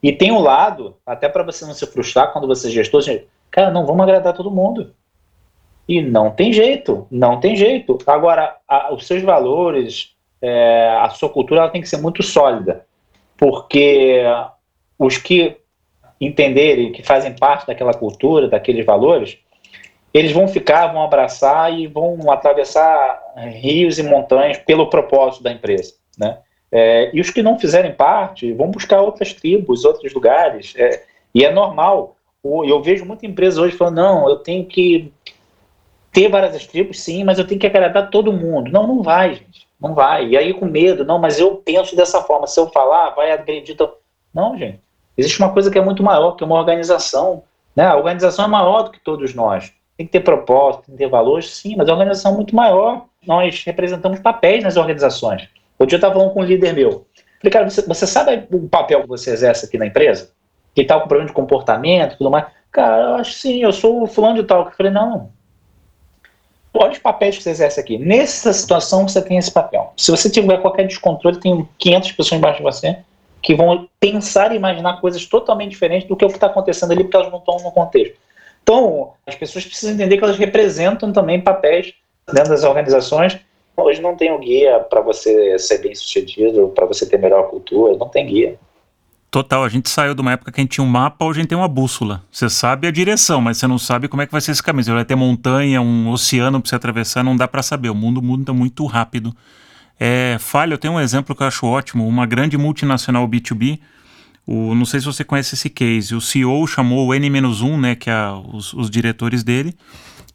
[0.02, 3.04] e tem o lado, até para você não se frustrar quando você é gestor,
[3.48, 4.92] cara, não vamos agradar todo mundo.
[5.86, 7.98] E não tem jeito, não tem jeito.
[8.04, 12.84] Agora, a, os seus valores, é, a sua cultura, ela tem que ser muito sólida,
[13.36, 14.24] porque
[14.98, 15.56] os que
[16.20, 19.38] entenderem, que fazem parte daquela cultura, daqueles valores,
[20.12, 25.94] eles vão ficar, vão abraçar e vão atravessar rios e montanhas pelo propósito da empresa,
[26.18, 26.38] né?
[26.70, 31.02] É, e os que não fizerem parte vão buscar outras tribos, outros lugares, é,
[31.34, 32.16] e é normal.
[32.42, 35.12] Eu vejo muita empresa hoje falando, não, eu tenho que
[36.10, 38.70] ter várias tribos, sim, mas eu tenho que agradar todo mundo.
[38.70, 39.66] Não, não vai, gente.
[39.80, 40.28] Não vai.
[40.28, 42.46] E aí com medo, não, mas eu penso dessa forma.
[42.46, 43.76] Se eu falar, vai agredir.
[44.32, 44.80] Não, gente.
[45.16, 47.42] Existe uma coisa que é muito maior, que é uma organização.
[47.76, 47.84] Né?
[47.84, 49.72] A organização é maior do que todos nós.
[49.96, 53.06] Tem que ter propósito, tem que ter valores, sim, mas a organização é muito maior.
[53.26, 55.48] Nós representamos papéis nas organizações.
[55.78, 57.06] Outro dia eu estava falando com um líder meu.
[57.40, 60.30] Falei, cara, você, você sabe o papel que você exerce aqui na empresa?
[60.74, 62.46] Que tal com problema de comportamento e tudo mais?
[62.70, 64.64] Cara, eu acho sim, eu sou o fulano de tal.
[64.64, 65.30] Eu falei, não,
[66.72, 67.98] olha os papéis que você exerce aqui.
[67.98, 69.92] Nessa situação, você tem esse papel.
[69.96, 72.98] Se você tiver qualquer descontrole, tem 500 pessoas embaixo de você
[73.42, 77.02] que vão pensar e imaginar coisas totalmente diferentes do que o que está acontecendo ali,
[77.02, 78.16] porque elas não estão no contexto.
[78.62, 81.92] Então, as pessoas precisam entender que elas representam também papéis
[82.32, 83.38] dentro das organizações.
[83.76, 87.96] Hoje não tem um guia para você ser bem sucedido, para você ter melhor cultura,
[87.96, 88.58] não tem guia.
[89.30, 91.42] Total, a gente saiu de uma época que a gente tinha um mapa, hoje a
[91.42, 92.22] gente tem uma bússola.
[92.30, 94.84] Você sabe a direção, mas você não sabe como é que vai ser esse caminho.
[94.84, 97.88] Você vai ter montanha, um oceano para você atravessar, não dá para saber.
[97.88, 99.34] O mundo muda muito rápido.
[99.98, 102.06] É, falha, eu tenho um exemplo que eu acho ótimo.
[102.06, 103.78] Uma grande multinacional B2B,
[104.46, 108.10] o, não sei se você conhece esse case, o CEO chamou o N-1, né, que
[108.10, 109.74] é os, os diretores dele,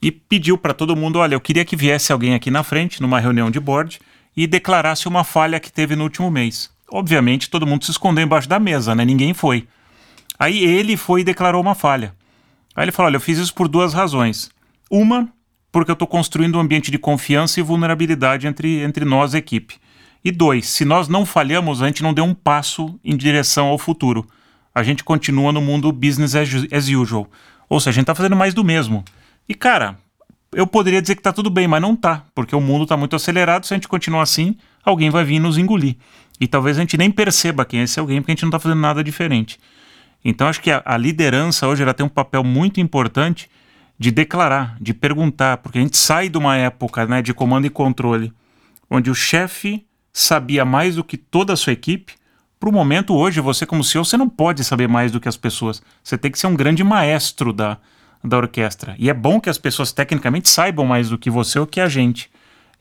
[0.02, 3.20] e pediu para todo mundo, olha, eu queria que viesse alguém aqui na frente, numa
[3.20, 4.00] reunião de board,
[4.36, 6.70] e declarasse uma falha que teve no último mês.
[6.90, 9.04] Obviamente, todo mundo se escondeu embaixo da mesa, né?
[9.04, 9.68] Ninguém foi.
[10.40, 12.14] Aí ele foi e declarou uma falha.
[12.76, 14.50] Aí ele falou: Olha, eu fiz isso por duas razões.
[14.90, 15.28] Uma,
[15.72, 19.76] porque eu estou construindo um ambiente de confiança e vulnerabilidade entre, entre nós, equipe.
[20.28, 23.78] E dois, se nós não falhamos, a gente não deu um passo em direção ao
[23.78, 24.28] futuro.
[24.76, 26.50] A gente continua no mundo business as,
[26.90, 27.32] usual.
[27.70, 29.06] Ou seja, a gente está fazendo mais do mesmo.
[29.48, 29.98] E cara,
[30.52, 33.16] eu poderia dizer que está tudo bem, mas não tá, porque o mundo está muito
[33.16, 33.66] acelerado.
[33.66, 35.96] Se a gente continuar assim, alguém vai vir nos engolir.
[36.42, 38.60] E talvez a gente nem perceba quem é esse alguém, porque a gente não está
[38.60, 39.58] fazendo nada diferente.
[40.26, 43.50] Então acho que a, a, liderança hoje ela tem um papel muito importante
[43.98, 47.70] de declarar, de perguntar, porque a gente sai de uma época né, de comando e
[47.70, 48.34] controle,
[48.90, 49.87] onde o chefe
[50.20, 52.14] sabia mais do que toda a sua equipe.
[52.60, 55.38] Para o momento hoje, você como CEO, você não pode saber mais do que as
[55.38, 55.82] pessoas.
[56.04, 57.78] Você tem que ser um grande maestro da,
[58.24, 58.96] da orquestra.
[58.98, 61.88] E é bom que as pessoas tecnicamente saibam mais do que você ou que a
[61.88, 62.32] gente.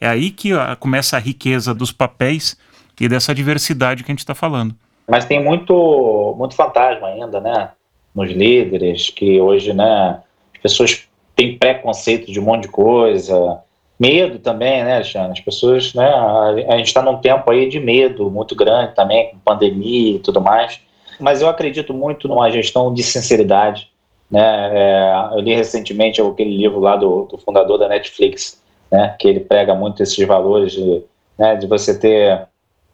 [0.01, 2.57] É aí que começa a riqueza dos papéis
[2.99, 4.75] e dessa diversidade que a gente está falando.
[5.07, 7.71] Mas tem muito, muito fantasma ainda, né?
[8.15, 10.21] Nos líderes, que hoje, né?
[10.55, 13.61] As pessoas têm preconceito de um monte de coisa,
[13.99, 15.33] medo também, né, Alexandre?
[15.33, 16.09] As pessoas, né?
[16.69, 20.41] A, gente está num tempo aí de medo muito grande também, com pandemia e tudo
[20.41, 20.81] mais.
[21.19, 23.91] Mas eu acredito muito numa gestão de sinceridade.
[24.31, 24.71] Né?
[24.73, 29.15] É, eu li recentemente aquele livro lá do, do, fundador da Netflix, né?
[29.19, 31.03] Que ele prega muito esses valores de,
[31.39, 32.47] né, de você ter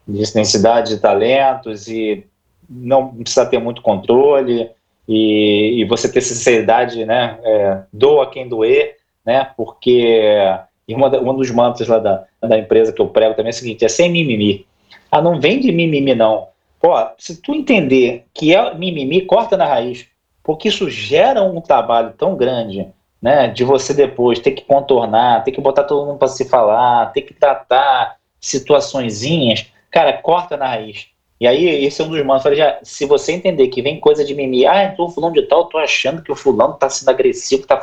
[0.06, 2.26] densidade de talentos e
[2.68, 4.70] não precisa ter muito controle
[5.08, 10.40] e, e você ter sinceridade, né, é, doa quem doer, né, porque
[10.86, 13.56] e uma, um dos mantos lá da, da empresa que eu prego também é o
[13.56, 14.66] seguinte, é sem mimimi.
[15.10, 16.48] Ah, não vem de mimimi não.
[16.80, 20.06] Pô, se tu entender que é mimimi, corta na raiz,
[20.42, 22.88] porque isso gera um trabalho tão grande,
[23.20, 27.12] né, de você depois ter que contornar, ter que botar todo mundo para se falar,
[27.12, 31.06] ter que tratar situaçõezinhas cara, corta na raiz.
[31.38, 32.42] E aí, esse é um dos manos.
[32.42, 35.42] Falei, já, se você entender que vem coisa de mimimi, ah, então o fulano de
[35.42, 37.80] tal, tô achando que o fulano tá sendo agressivo, tá...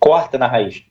[0.00, 0.82] corta na raiz.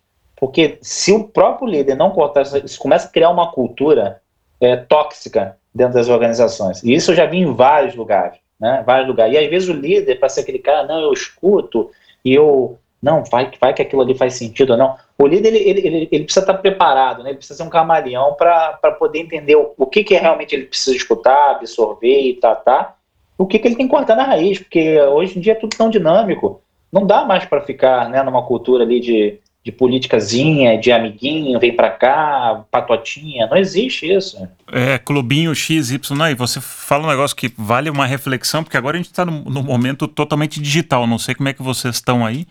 [0.43, 4.21] Porque se o próprio líder não cortar, isso começa a criar uma cultura
[4.59, 6.83] é, tóxica dentro das organizações.
[6.83, 8.83] E isso eu já vi em vários lugares, né?
[8.85, 9.33] Vários lugares.
[9.33, 11.89] E às vezes o líder, para ser aquele cara, não, eu escuto
[12.25, 14.97] e eu não, vai, vai que aquilo ali faz sentido ou não.
[15.17, 17.29] O líder, ele, ele, ele, ele precisa estar preparado, né?
[17.29, 20.93] ele precisa ser um camaleão para poder entender o, o que, que realmente ele precisa
[20.93, 22.97] escutar, absorver e tratar,
[23.37, 25.77] o que, que ele tem que cortar na raiz, porque hoje em dia é tudo
[25.77, 26.61] tão dinâmico.
[26.91, 31.73] Não dá mais para ficar né, numa cultura ali de, de politicazinha, de amiguinho, vem
[31.73, 33.47] para cá, patotinha.
[33.47, 34.37] Não existe isso.
[34.71, 35.99] É, clubinho XY.
[36.31, 39.63] E você fala um negócio que vale uma reflexão, porque agora a gente está no
[39.63, 41.07] momento totalmente digital.
[41.07, 42.45] Não sei como é que vocês estão aí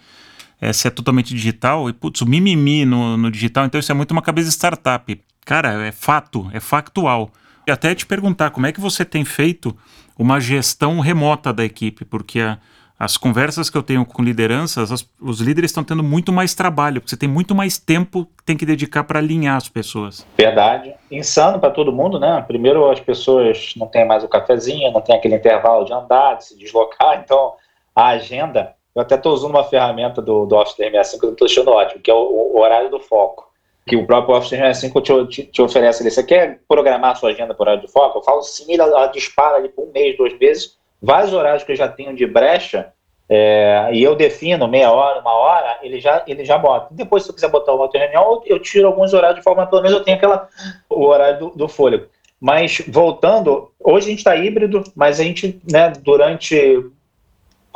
[0.62, 3.94] é, se é totalmente digital, e putz, o mimimi no, no digital, então isso é
[3.96, 5.20] muito uma cabeça de startup.
[5.44, 7.32] Cara, é fato, é factual.
[7.66, 9.76] E até te perguntar, como é que você tem feito
[10.16, 12.04] uma gestão remota da equipe?
[12.04, 12.58] Porque a,
[13.02, 17.00] as conversas que eu tenho com lideranças, as, os líderes estão tendo muito mais trabalho,
[17.00, 20.24] porque você tem muito mais tempo que tem que dedicar para alinhar as pessoas.
[20.36, 20.94] Verdade.
[21.10, 22.44] Insano para todo mundo, né?
[22.46, 26.44] Primeiro, as pessoas não têm mais o cafezinho, não tem aquele intervalo de andar, de
[26.44, 27.54] se deslocar, então
[27.92, 31.46] a agenda eu até estou usando uma ferramenta do, do Office 365 que eu estou
[31.46, 33.50] achando ótimo, que é o, o, horário do foco.
[33.84, 36.10] Que o próprio Office 365 te, te, te oferece ali.
[36.12, 38.18] Você quer programar a sua agenda por horário do foco?
[38.18, 41.72] Eu falo sim, ela, ela dispara ali por um mês, dois meses, vários horários que
[41.72, 42.92] eu já tenho de brecha,
[43.28, 46.88] é, e eu defino meia hora, uma hora, ele já, ele já bota.
[46.90, 49.82] Depois, se eu quiser botar uma outra reunião, eu tiro alguns horários de forma, pelo
[49.82, 50.48] menos eu tenho aquela,
[50.88, 52.06] o horário do, do fôlego.
[52.38, 56.84] Mas voltando, hoje a gente está híbrido, mas a gente, né, durante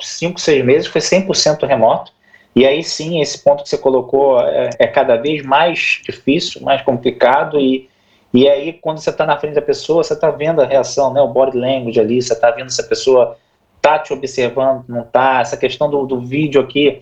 [0.00, 2.12] cinco, seis meses foi 100% remoto.
[2.54, 6.82] E aí sim, esse ponto que você colocou é, é cada vez mais difícil, mais
[6.82, 7.60] complicado.
[7.60, 7.88] E,
[8.32, 11.20] e aí, quando você está na frente da pessoa, você está vendo a reação, né,
[11.20, 13.36] o body language ali, você está vendo se a pessoa
[13.76, 15.40] está te observando, não está.
[15.40, 17.00] Essa questão do, do vídeo aqui,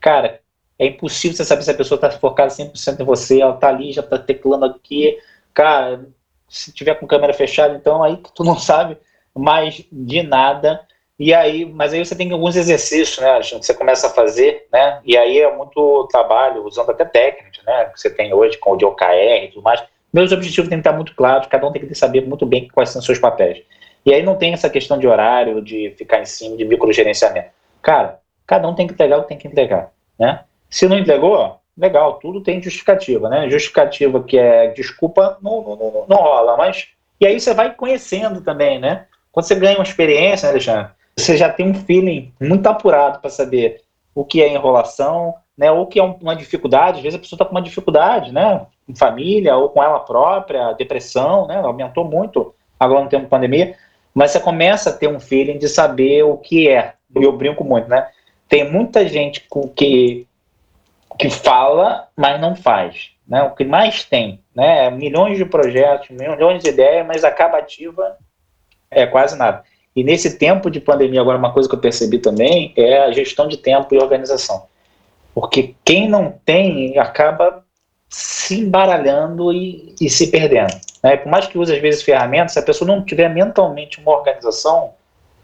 [0.00, 0.40] cara,
[0.78, 3.92] é impossível você saber se a pessoa está focada 100% em você, ela está ali,
[3.92, 5.18] já está teclando aqui.
[5.54, 6.06] Cara,
[6.48, 8.96] se tiver com câmera fechada, então aí tu não sabe
[9.34, 10.80] mais de nada.
[11.18, 15.00] E aí, mas aí você tem alguns exercícios, né, que você começa a fazer, né,
[15.04, 18.76] e aí é muito trabalho, usando até técnicas, né, que você tem hoje com o
[18.76, 19.80] de OKR e tudo mais.
[20.12, 22.90] Meus objetivos têm que estar muito claros, cada um tem que saber muito bem quais
[22.90, 23.62] são seus papéis.
[24.04, 27.50] E aí não tem essa questão de horário, de ficar em cima, de microgerenciamento.
[27.80, 30.44] Cara, cada um tem que entregar o que tem que entregar, né.
[30.68, 36.06] Se não entregou, legal, tudo tem justificativa, né, justificativa que é desculpa, não, não, não,
[36.08, 36.88] não rola, mas...
[37.20, 41.36] E aí você vai conhecendo também, né, quando você ganha uma experiência, né, Alexandre, você
[41.36, 43.80] já tem um feeling muito apurado para saber
[44.14, 47.44] o que é enrolação, né, ou que é uma dificuldade, às vezes a pessoa está
[47.44, 53.04] com uma dificuldade, né, em família ou com ela própria, depressão, né, aumentou muito agora
[53.04, 53.76] no tempo de pandemia,
[54.12, 57.88] mas você começa a ter um feeling de saber o que é, eu brinco muito,
[57.88, 58.08] né,
[58.48, 60.26] tem muita gente com que,
[61.16, 66.60] que fala, mas não faz, né, o que mais tem, né, milhões de projetos, milhões
[66.60, 68.16] de ideias, mas acaba ativa
[68.90, 69.62] é quase nada.
[69.94, 73.46] E nesse tempo de pandemia, agora uma coisa que eu percebi também é a gestão
[73.46, 74.71] de tempo e organização.
[75.34, 77.64] Porque quem não tem acaba
[78.08, 80.74] se embaralhando e, e se perdendo.
[81.02, 81.16] Né?
[81.16, 84.90] Por mais que use às vezes ferramentas, se a pessoa não tiver mentalmente uma organização,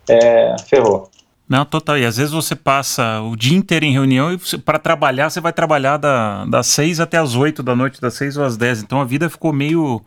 [0.08, 1.10] é, ferrou.
[1.48, 1.96] Não, total.
[1.96, 5.52] E às vezes você passa o dia inteiro em reunião e para trabalhar, você vai
[5.52, 8.82] trabalhar da, das seis até as oito da noite, das seis ou às dez.
[8.82, 10.02] Então a vida ficou meio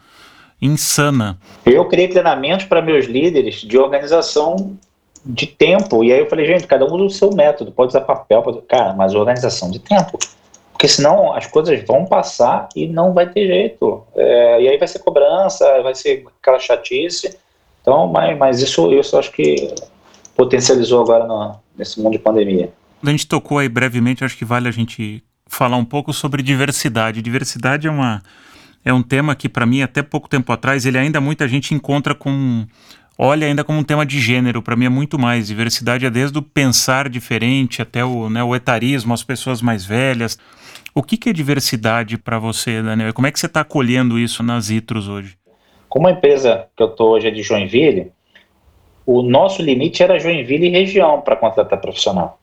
[0.61, 1.39] insana.
[1.65, 4.77] Eu criei treinamentos para meus líderes de organização
[5.25, 6.03] de tempo.
[6.03, 8.61] E aí eu falei, gente, cada um usa o seu método, pode usar papel, pode...
[8.61, 10.17] cara, mas organização de tempo.
[10.71, 14.03] Porque senão as coisas vão passar e não vai ter jeito.
[14.15, 17.37] É, e aí vai ser cobrança, vai ser aquela chatice.
[17.81, 19.73] Então, mas, mas isso, isso acho que
[20.35, 22.71] potencializou agora no, nesse mundo de pandemia.
[23.03, 27.21] A gente tocou aí brevemente, acho que vale a gente falar um pouco sobre diversidade.
[27.21, 28.21] Diversidade é uma
[28.83, 32.15] é um tema que para mim até pouco tempo atrás ele ainda muita gente encontra
[32.15, 32.65] com
[33.23, 36.37] olha ainda como um tema de gênero para mim é muito mais diversidade é desde
[36.39, 40.39] o pensar diferente até o, né, o etarismo as pessoas mais velhas
[40.95, 44.41] o que, que é diversidade para você Daniel como é que você está acolhendo isso
[44.41, 45.37] nas Itros hoje
[45.87, 48.11] como a empresa que eu estou hoje é de Joinville
[49.05, 52.41] o nosso limite era Joinville e região para contratar profissional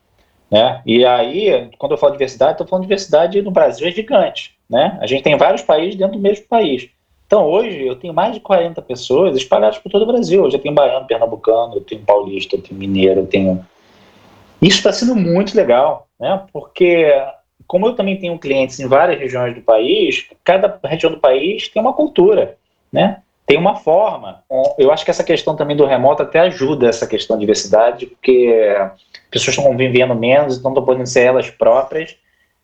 [0.50, 0.80] né?
[0.86, 4.56] E aí, quando eu falo diversidade, estou falando diversidade no Brasil é gigante.
[4.68, 4.98] Né?
[4.98, 6.88] A gente tem vários países dentro do mesmo país.
[7.28, 10.44] Então, hoje, eu tenho mais de 40 pessoas espalhadas por todo o Brasil.
[10.44, 13.66] Eu já tenho baiano, pernambucano, eu tenho paulista, eu tenho mineiro, eu tenho...
[14.62, 16.42] Isso está sendo muito legal, né?
[16.50, 17.12] porque
[17.66, 21.82] como eu também tenho clientes em várias regiões do país, cada região do país tem
[21.82, 22.56] uma cultura,
[22.90, 23.20] né?
[23.46, 24.42] tem uma forma.
[24.78, 28.74] Eu acho que essa questão também do remoto até ajuda essa questão de diversidade, porque
[29.30, 32.16] pessoas estão convivendo menos, então estão podendo ser elas próprias,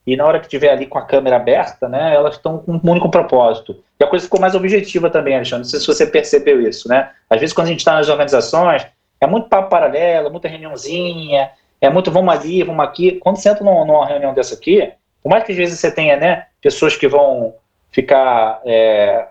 [0.07, 2.91] e na hora que estiver ali com a câmera aberta, né, elas estão com um
[2.91, 3.84] único propósito.
[3.99, 7.11] E a coisa ficou mais objetiva também, Alexandre, não sei se você percebeu isso, né?
[7.29, 8.85] Às vezes quando a gente está nas organizações,
[9.21, 13.13] é muito papo paralelo, muita reuniãozinha, é muito vamos ali, vamos aqui.
[13.13, 14.91] Quando você entra numa, reunião dessa aqui,
[15.23, 17.53] por mais que às vezes você tenha, né, pessoas que vão
[17.89, 19.27] ficar é,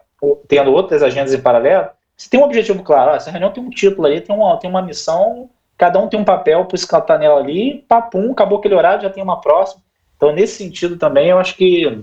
[0.48, 3.14] tendo outras agendas em paralelo, você tem um objetivo claro.
[3.14, 6.24] essa reunião tem um título ali, tem uma, tem uma missão, cada um tem um
[6.24, 9.82] papel para escatar nela ali, papum, acabou aquele horário, já tem uma próxima.
[10.16, 12.02] Então, nesse sentido também, eu acho que,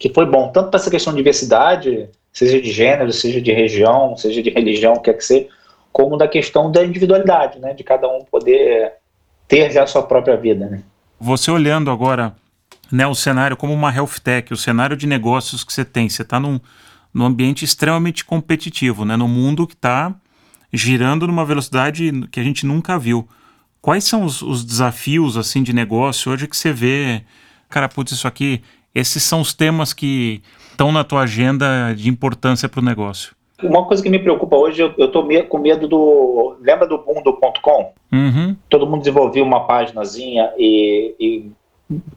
[0.00, 4.16] que foi bom, tanto para essa questão de diversidade, seja de gênero, seja de região,
[4.16, 5.46] seja de religião, quer que seja,
[5.92, 8.94] como da questão da individualidade, né, de cada um poder
[9.46, 10.66] ter já a sua própria vida.
[10.66, 10.82] Né.
[11.20, 12.34] Você olhando agora
[12.90, 16.22] né, o cenário como uma health tech, o cenário de negócios que você tem, você
[16.22, 16.58] está num
[17.12, 19.16] num ambiente extremamente competitivo, né?
[19.16, 20.14] no mundo que está
[20.72, 23.28] girando numa velocidade que a gente nunca viu.
[23.82, 27.22] Quais são os, os, desafios assim de negócio hoje que você vê,
[27.68, 28.62] cara, putz, isso aqui,
[28.94, 33.34] esses são os temas que estão na tua agenda de importância para o negócio?
[33.62, 36.56] Uma coisa que me preocupa hoje, eu, estou com medo do.
[36.60, 37.92] Lembra do boom do ponto .com?
[38.10, 38.56] Uhum.
[38.68, 41.50] Todo mundo desenvolveu uma páginazinha e, e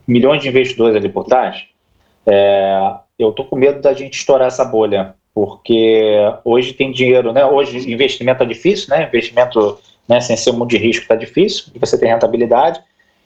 [0.06, 1.64] milhões de investidores ali por trás.
[2.26, 7.44] É, eu tô com medo da gente estourar essa bolha, porque hoje tem dinheiro, né?
[7.44, 9.06] Hoje investimento é difícil, né?
[9.06, 12.80] Investimento né, sem ser um monte de risco está difícil, e você tem rentabilidade.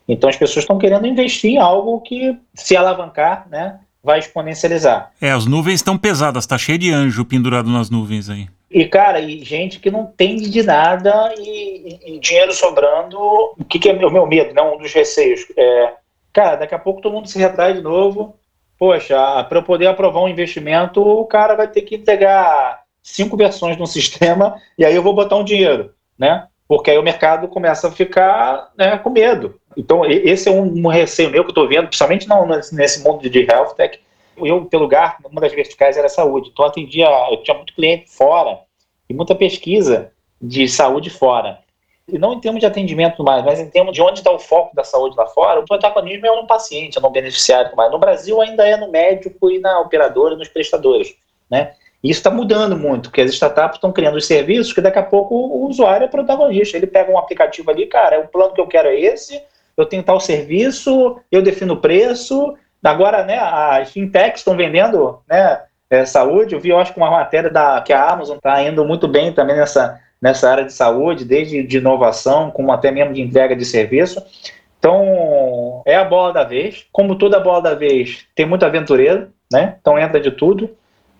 [0.08, 5.12] Então as pessoas estão querendo investir em algo que, se alavancar, né, vai exponencializar.
[5.20, 8.48] É, as nuvens estão pesadas, tá cheio de anjo pendurado nas nuvens aí.
[8.70, 13.18] E, cara, e gente que não tem de nada e, e, dinheiro sobrando.
[13.18, 14.60] O que, que, é o meu medo, né?
[14.60, 15.40] Um dos receios.
[15.56, 15.94] É,
[16.32, 18.38] cara, daqui a pouco todo mundo se retrai de novo
[18.78, 23.76] poxa, para eu poder aprovar um investimento, o cara vai ter que entregar cinco versões
[23.76, 26.46] de um sistema e aí eu vou botar um dinheiro, né?
[26.68, 29.58] Porque aí o mercado começa a ficar né, com medo.
[29.76, 33.40] Então, esse é um, receio meu que eu estou vendo, principalmente não, nesse mundo de
[33.50, 33.98] health tech.
[34.36, 36.50] Eu, pelo lugar, uma das verticais era saúde.
[36.52, 38.60] Então, eu atendia, eu tinha muito cliente fora
[39.08, 41.58] e muita pesquisa de saúde fora
[42.08, 44.74] e não em termos de atendimento mais, mas em termos de onde está o foco
[44.74, 47.76] da saúde lá fora, o protagonismo é no paciente, é no beneficiário.
[47.76, 47.92] Mais.
[47.92, 51.14] No Brasil ainda é no médico e na operadora e nos prestadores,
[51.50, 51.74] né?
[52.02, 55.34] Isso está mudando muito, porque as startups estão criando os serviços que daqui a pouco
[55.34, 56.76] o usuário é protagonista.
[56.76, 59.40] Ele pega um aplicativo ali, cara, é o plano que eu quero é esse,
[59.76, 62.56] eu tenho tal serviço, eu defino o preço.
[62.82, 66.54] Agora, né, as fintechs estão vendendo né, é, saúde.
[66.54, 69.32] Eu vi, eu acho que uma matéria da, que a Amazon está indo muito bem
[69.32, 73.64] também nessa nessa área de saúde, desde de inovação, como até mesmo de entrega de
[73.64, 74.20] serviço.
[74.78, 76.86] Então, é a bola da vez.
[76.92, 79.76] Como toda bola da vez, tem muito aventureiro, né?
[79.80, 80.70] Então entra de tudo.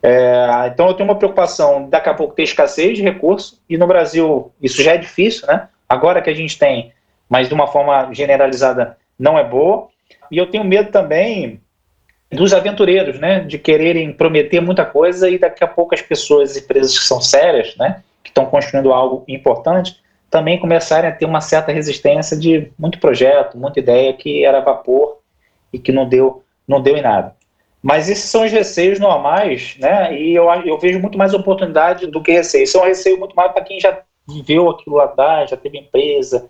[0.01, 3.87] É, então eu tenho uma preocupação, daqui a pouco ter escassez de recursos, e no
[3.87, 5.67] Brasil isso já é difícil, né?
[5.87, 6.93] Agora que a gente tem,
[7.27, 9.87] mas de uma forma generalizada não é boa.
[10.31, 11.59] E eu tenho medo também
[12.31, 13.39] dos aventureiros, né?
[13.41, 17.19] De quererem prometer muita coisa e daqui a pouco as pessoas, as empresas que são
[17.19, 18.01] sérias, né?
[18.23, 23.57] que estão construindo algo importante, também começarem a ter uma certa resistência de muito projeto,
[23.57, 25.17] muita ideia que era vapor
[25.73, 27.35] e que não deu, não deu em nada.
[27.81, 30.17] Mas esses são os receios normais, né?
[30.19, 32.63] E eu, eu vejo muito mais oportunidade do que receio.
[32.63, 35.79] Isso é um receio muito mais para quem já viveu aquilo lá atrás, já teve
[35.79, 36.49] empresa,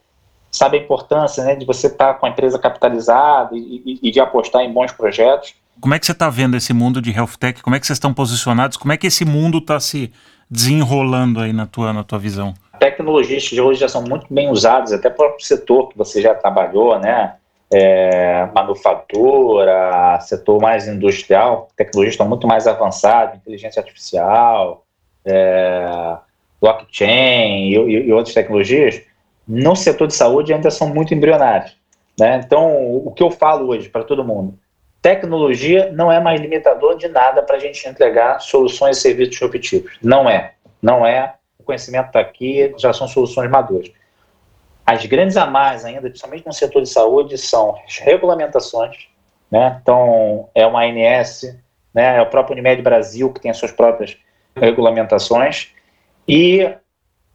[0.51, 4.11] sabe a importância né, de você estar tá com a empresa capitalizada e, e, e
[4.11, 5.53] de apostar em bons projetos.
[5.79, 7.61] Como é que você está vendo esse mundo de health tech?
[7.61, 8.75] Como é que vocês estão posicionados?
[8.75, 10.11] Como é que esse mundo está se
[10.49, 12.53] desenrolando aí na tua, na tua visão?
[12.79, 16.33] Tecnologias de hoje já são muito bem usadas, até para o setor que você já
[16.33, 17.35] trabalhou, né?
[17.71, 24.85] É, manufatura, setor mais industrial, tecnologias estão muito mais avançadas, inteligência artificial,
[25.23, 26.17] é,
[26.59, 29.01] blockchain e, e, e, outras tecnologias,
[29.47, 31.77] no setor de saúde ainda são muito embrionários.
[32.19, 32.41] Né?
[32.43, 34.57] Então, o que eu falo hoje para todo mundo,
[35.01, 39.97] Tecnologia não é mais limitador de nada para a gente entregar soluções e serviços disruptivos.
[40.03, 40.53] Não é.
[40.81, 41.35] Não é.
[41.57, 43.89] O conhecimento está aqui, já são soluções maduras.
[44.89, 49.07] As grandes a mais ainda, principalmente no setor de saúde, são as regulamentações.
[49.51, 49.77] Né?
[49.79, 51.55] Então, é uma ANS,
[51.93, 52.17] né?
[52.17, 54.17] é o próprio Unimed Brasil, que tem as suas próprias
[54.55, 55.71] regulamentações,
[56.27, 56.73] e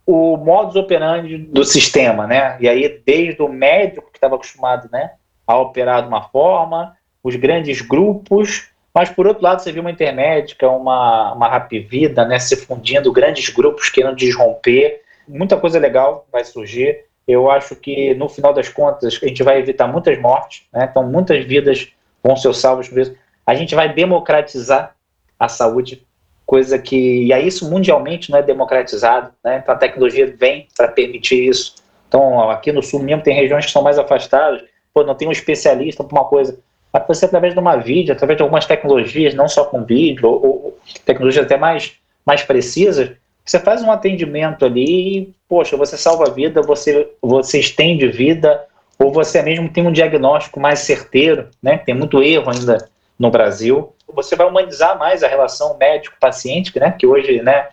[0.04, 2.26] o modus operandi do sistema.
[2.26, 2.56] Né?
[2.58, 5.12] E aí, desde o médico que estava acostumado né,
[5.46, 9.92] a operar de uma forma, os grandes grupos, mas por outro lado você viu uma
[9.92, 16.26] intermédica, uma, uma Rap Vida, né, se fundindo, grandes grupos querendo desromper, muita coisa legal
[16.32, 17.04] vai surgir.
[17.26, 21.02] Eu acho que no final das contas a gente vai evitar muitas mortes, né, então
[21.02, 21.88] muitas vidas
[22.22, 23.14] vão ser salvas por isso.
[23.46, 24.94] A gente vai democratizar
[25.38, 26.04] a saúde
[26.46, 27.24] coisa que.
[27.24, 29.60] E aí isso mundialmente não é democratizado, né?
[29.62, 31.74] Então a tecnologia vem para permitir isso.
[32.08, 34.62] Então, aqui no sul mesmo tem regiões que são mais afastadas,
[34.92, 36.58] pô, não tem um especialista para uma coisa.
[36.92, 40.44] Mas você, através de uma vídeo, através de algumas tecnologias, não só com vídeo, ou,
[40.44, 41.94] ou tecnologias até mais,
[42.24, 43.10] mais precisas,
[43.44, 48.64] você faz um atendimento ali e, poxa, você salva a vida, você, você estende vida,
[48.98, 51.76] ou você mesmo tem um diagnóstico mais certeiro, né?
[51.76, 52.88] Tem muito erro ainda
[53.18, 53.94] no Brasil.
[54.08, 56.92] Você vai humanizar mais a relação médico-paciente, né?
[56.92, 57.68] Que hoje, né,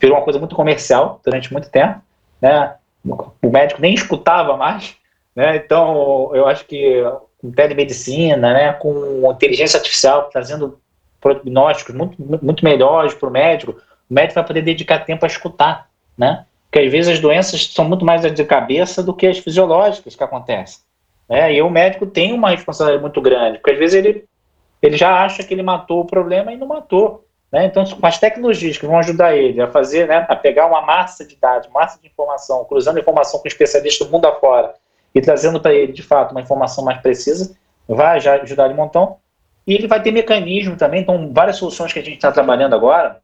[0.00, 2.00] virou uma coisa muito comercial durante muito tempo,
[2.40, 2.74] né?
[3.42, 4.96] O médico nem escutava mais,
[5.36, 5.56] né?
[5.56, 7.04] Então, eu acho que
[7.38, 10.80] com telemedicina, né, com inteligência artificial trazendo
[11.20, 13.76] prognósticos muito, muito melhores para o médico,
[14.10, 16.44] o médico vai poder dedicar tempo a escutar, né?
[16.70, 20.24] Porque às vezes as doenças são muito mais de cabeça do que as fisiológicas que
[20.24, 20.80] acontecem.
[21.28, 21.54] Né?
[21.54, 24.24] E o médico tem uma responsabilidade muito grande, porque às vezes ele,
[24.82, 27.24] ele já acha que ele matou o problema e não matou.
[27.52, 27.66] Né?
[27.66, 31.24] Então, com as tecnologias que vão ajudar ele a fazer, né, a pegar uma massa
[31.24, 34.74] de dados, massa de informação, cruzando informação com especialistas do mundo afora
[35.14, 39.18] e trazendo para ele, de fato, uma informação mais precisa, vai já ajudar um montão.
[39.64, 43.22] E ele vai ter mecanismo também, então, várias soluções que a gente está trabalhando agora,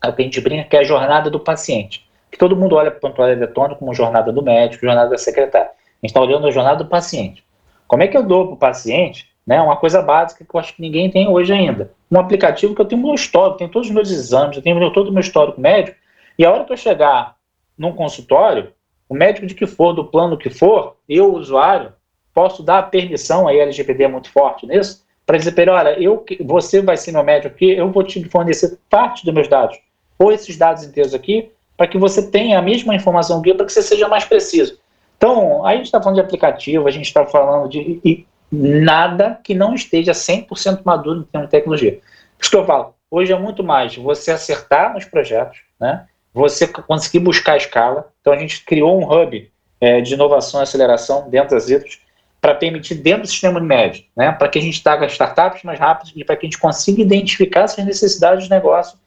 [0.00, 3.00] a gente brinca que é a jornada do paciente que todo mundo olha para o
[3.00, 5.70] prontuário eletrônico como jornada do médico, jornada da secretária.
[5.70, 7.44] A gente está olhando a jornada do paciente.
[7.86, 10.74] Como é que eu dou para o paciente né, uma coisa básica que eu acho
[10.74, 11.90] que ninguém tem hoje ainda?
[12.10, 15.08] Um aplicativo que eu tenho meu histórico, tenho todos os meus exames, eu tenho todo
[15.08, 15.96] o meu histórico médico,
[16.38, 17.34] e a hora que eu chegar
[17.76, 18.72] num consultório,
[19.08, 21.92] o médico de que for, do plano que for, eu, usuário,
[22.34, 26.02] posso dar a permissão, a LGPD é muito forte nisso, para dizer para ele, olha,
[26.02, 29.78] eu, você vai ser meu médico aqui, eu vou te fornecer parte dos meus dados,
[30.18, 33.72] ou esses dados inteiros aqui, para que você tenha a mesma informação eu, para que
[33.72, 34.78] você seja mais preciso.
[35.16, 39.74] Então, a gente está falando de aplicativo, a gente está falando de nada que não
[39.74, 41.92] esteja 100% maduro em termos de tecnologia.
[41.92, 46.06] Por isso que eu falo, hoje é muito mais você acertar nos projetos, né?
[46.32, 48.12] você conseguir buscar a escala.
[48.20, 49.50] Então, a gente criou um hub
[49.80, 52.00] é, de inovação e aceleração dentro das ITROS
[52.40, 54.32] para permitir dentro do sistema de médio, né?
[54.32, 57.62] para que a gente traga startups mais rápidas e para que a gente consiga identificar
[57.62, 58.98] essas necessidades de negócio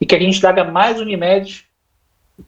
[0.00, 1.64] e que a gente traga mais Unimedes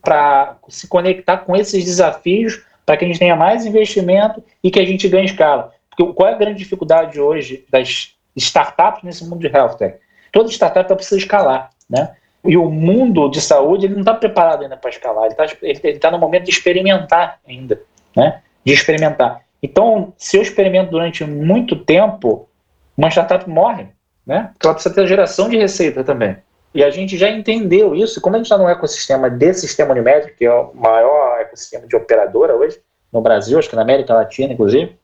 [0.01, 4.81] para se conectar com esses desafios, para que a gente tenha mais investimento e que
[4.81, 5.73] a gente ganhe escala.
[5.91, 9.99] Porque qual é a grande dificuldade hoje das startups nesse mundo de health tech?
[10.33, 12.15] Toda startup precisa escalar, né?
[12.45, 15.99] E o mundo de saúde ele não está preparado ainda para escalar, ele está ele,
[15.99, 17.81] tá no momento de experimentar ainda,
[18.17, 18.41] né?
[18.65, 19.43] De experimentar.
[19.63, 22.49] Então, se eu experimento durante muito tempo,
[22.97, 23.89] uma startup morre,
[24.27, 24.51] né?
[24.55, 26.37] Porque ela precisa ter geração de receita também.
[26.75, 28.21] E a gente já entendeu isso.
[28.21, 31.95] Como a gente está no ecossistema desse sistema Unimed, que é o maior ecossistema de
[31.95, 32.81] operadora hoje
[33.13, 34.97] no Brasil, acho que na América Latina, inclusive,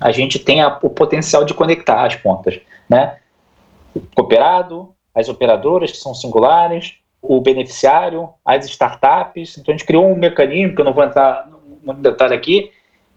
[0.00, 3.16] a gente tem a, o potencial de conectar as pontas, né?
[3.94, 9.56] O cooperado, as operadoras que são singulares, o beneficiário, as startups.
[9.56, 11.48] Então a gente criou um mecanismo, que eu não vou entrar
[11.82, 12.70] no detalhe aqui,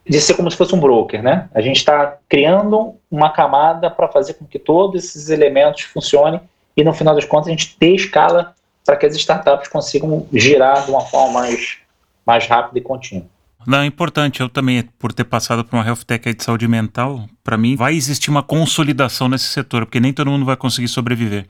[0.08, 1.50] de ser como se fosse um broker, né?
[1.54, 6.42] A gente está criando uma camada para fazer com que todos esses elementos funcionem
[6.76, 8.56] e no final das contas a gente ter escala
[8.86, 11.78] para que as startups consigam girar de uma forma mais,
[12.26, 13.26] mais rápida e contínua.
[13.66, 14.42] Não, é importante.
[14.42, 17.94] Eu também, por ter passado por uma health tech de saúde mental, para mim vai
[17.94, 21.46] existir uma consolidação nesse setor, porque nem todo mundo vai conseguir sobreviver.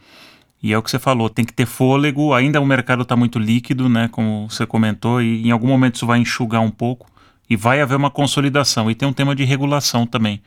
[0.61, 2.33] E é o que você falou, tem que ter fôlego.
[2.33, 4.09] Ainda o mercado está muito líquido, né?
[4.11, 7.07] Como você comentou, e em algum momento isso vai enxugar um pouco
[7.49, 8.91] e vai haver uma consolidação.
[8.91, 10.41] E tem um tema de regulação também.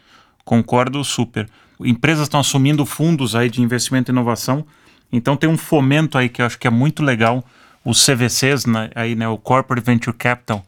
[0.44, 1.48] Concordo super
[1.80, 4.64] empresas estão assumindo fundos aí de investimento e inovação,
[5.12, 7.44] então tem um fomento aí que eu acho que é muito legal,
[7.84, 10.64] os CVCs, né, aí, né, o Corporate Venture Capital,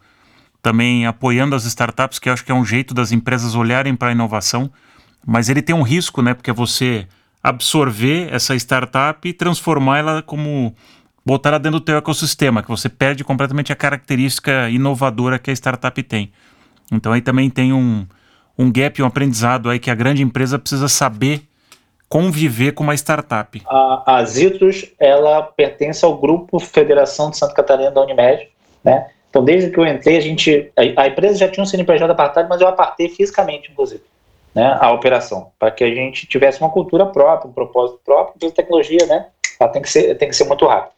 [0.61, 4.09] também apoiando as startups, que eu acho que é um jeito das empresas olharem para
[4.09, 4.71] a inovação,
[5.25, 7.07] mas ele tem um risco, né, porque é você
[7.41, 10.75] absorver essa startup e transformar ela como
[11.25, 15.53] botar ela dentro do teu ecossistema, que você perde completamente a característica inovadora que a
[15.53, 16.31] startup tem.
[16.91, 18.07] Então aí também tem um,
[18.57, 21.43] um gap, um aprendizado aí que a grande empresa precisa saber
[22.09, 23.61] conviver com uma startup?
[23.67, 24.23] A, a
[24.99, 28.49] ela pertence ao grupo Federação de Santa Catarina da Unimed,
[28.83, 29.09] né?
[29.29, 32.47] Então, desde que eu entrei, a gente, a, a empresa já tinha um CNPJ apartado,
[32.49, 34.01] mas eu apartei fisicamente, inclusive,
[34.55, 38.55] né, a operação, para que a gente tivesse uma cultura própria, um propósito próprio, porque
[38.55, 39.27] tecnologia, né,
[39.59, 40.91] ela tem que ser, tem que ser muito rápida.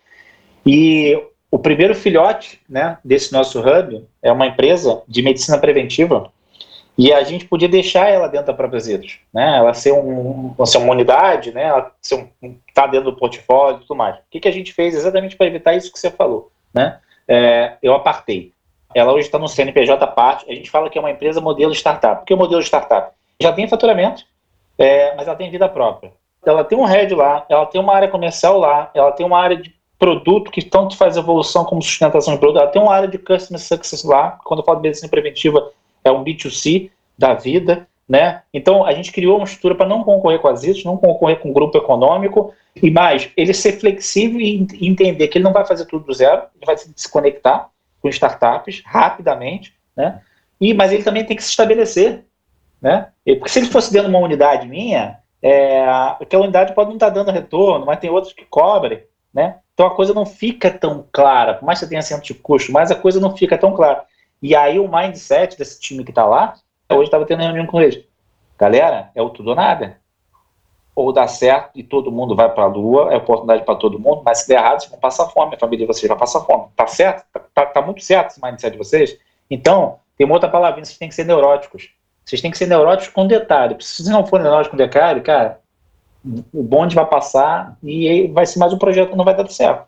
[0.66, 6.32] E o primeiro filhote, né, desse nosso hub é uma empresa de medicina preventiva
[7.00, 9.56] e a gente podia deixar ela dentro da própria Zitos, né?
[9.56, 11.64] Ela ser, um, ser uma unidade, né?
[11.64, 14.18] Ela ser um, tá dentro do portfólio e tudo mais.
[14.18, 17.00] O que, que a gente fez exatamente para evitar isso que você falou, né?
[17.26, 18.52] É, eu apartei.
[18.94, 20.52] Ela hoje está no CNPJ parte.
[20.52, 22.20] A gente fala que é uma empresa modelo startup.
[22.20, 23.16] Por que o modelo startup?
[23.42, 24.26] Já tem faturamento,
[24.78, 26.12] é, mas ela tem vida própria.
[26.46, 29.56] Ela tem um head lá, ela tem uma área comercial lá, ela tem uma área
[29.56, 32.62] de produto que tanto faz evolução como sustentação de produto.
[32.62, 34.38] Ela tem uma área de customer success lá.
[34.44, 35.72] Quando eu falo de medicina preventiva,
[36.04, 37.88] é um B2C da vida.
[38.08, 38.42] Né?
[38.52, 41.52] Então, a gente criou uma estrutura para não concorrer com as ISOs, não concorrer com
[41.52, 45.86] o grupo econômico, e mais, ele ser flexível e entender que ele não vai fazer
[45.86, 47.70] tudo do zero, ele vai se conectar
[48.02, 50.22] com startups rapidamente, né?
[50.60, 52.26] E, mas ele também tem que se estabelecer,
[52.82, 53.10] né?
[53.26, 55.86] Porque se ele fosse dentro de uma unidade minha, é,
[56.20, 59.58] aquela unidade pode não estar dando retorno, mas tem outros que cobrem, né?
[59.74, 62.72] Então a coisa não fica tão clara, por mais que você tenha centro de custo,
[62.72, 64.04] mas a coisa não fica tão clara.
[64.42, 66.56] E aí o mindset desse time que está lá,
[66.90, 68.04] hoje estava tendo reunião com eles.
[68.58, 69.98] Galera, é o tudo ou nada.
[70.96, 74.22] Ou dá certo e todo mundo vai para a lua, é oportunidade para todo mundo,
[74.24, 76.66] mas se der errado, vocês vão passar fome, a família de vocês vai passar fome.
[76.76, 77.26] Tá certo?
[77.32, 79.18] Tá, tá, tá muito certo esse mindset de vocês?
[79.50, 81.90] Então, tem uma outra palavrinha, vocês têm que ser neuróticos.
[82.26, 83.76] Vocês têm que ser neuróticos com detalhe.
[83.80, 85.60] Se vocês não forem neuróticos com detalhe, cara,
[86.54, 89.88] o bonde vai passar e vai ser mais um projeto que não vai dar certo.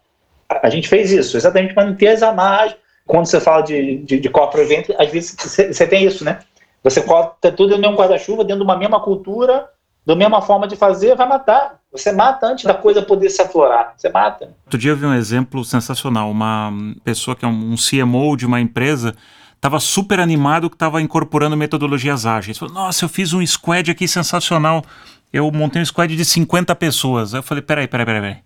[0.49, 2.76] A, gente fez isso, exatamente para não ter amarras.
[3.12, 6.39] Quando você fala de, de, de corporate event, às vezes você tem isso, né?
[6.82, 9.68] Você coloca tudo no mesmo guarda-chuva, dentro de uma mesma cultura,
[10.05, 11.78] da mesma forma de fazer, vai matar.
[11.91, 13.95] Você mata antes da coisa poder se aflorar.
[13.97, 14.55] Você mata.
[14.64, 16.32] Outro dia eu vi um exemplo sensacional.
[16.32, 16.72] Uma
[17.03, 19.14] pessoa que é um CMO de uma empresa
[19.57, 22.57] estava super animado que estava incorporando metodologias ágeis.
[22.57, 24.86] Falou, Nossa, eu fiz um squad aqui sensacional.
[25.34, 27.34] Eu montei um squad de 50 pessoas.
[27.34, 28.22] Eu falei, peraí, peraí, peraí.
[28.22, 28.38] peraí.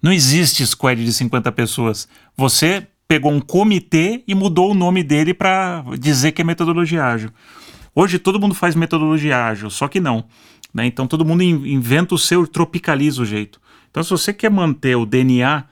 [0.00, 2.06] Não existe squad de 50 pessoas.
[2.36, 7.30] Você pegou um comitê e mudou o nome dele para dizer que é metodologia ágil.
[7.94, 10.24] Hoje todo mundo faz metodologia ágil, só que não.
[10.74, 10.86] Né?
[10.86, 13.60] Então todo mundo inventa o seu, tropicaliza o jeito.
[13.88, 15.62] Então se você quer manter o DNA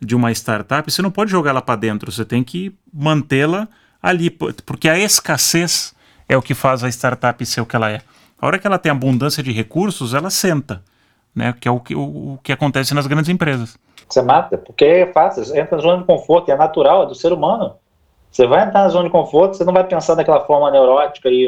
[0.00, 3.68] de uma startup, você não pode jogar ela para dentro, você tem que mantê-la
[4.02, 5.94] ali, porque a escassez
[6.26, 8.00] é o que faz a startup ser o que ela é.
[8.40, 10.82] A hora que ela tem abundância de recursos, ela senta,
[11.34, 11.54] né?
[11.60, 12.00] Que é o que, o,
[12.34, 13.76] o que acontece nas grandes empresas.
[14.08, 17.14] Você mata, porque é fácil, você entra na zona de conforto, é natural, é do
[17.14, 17.74] ser humano.
[18.30, 21.46] Você vai entrar na zona de conforto, você não vai pensar daquela forma neurótica e,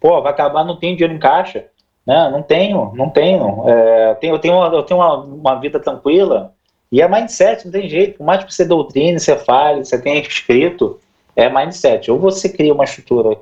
[0.00, 1.66] pô, vai acabar, não tem dinheiro em caixa.
[2.06, 2.30] Né?
[2.30, 3.68] Não tenho, não tenho.
[3.68, 6.54] É, eu tenho, eu tenho, uma, eu tenho uma, uma, vida tranquila.
[6.90, 8.16] E é mindset, não tem jeito.
[8.16, 10.98] Por mais que você doutrine, você fale, você tenha escrito,
[11.36, 12.10] é mindset.
[12.10, 13.36] Ou você cria uma estrutura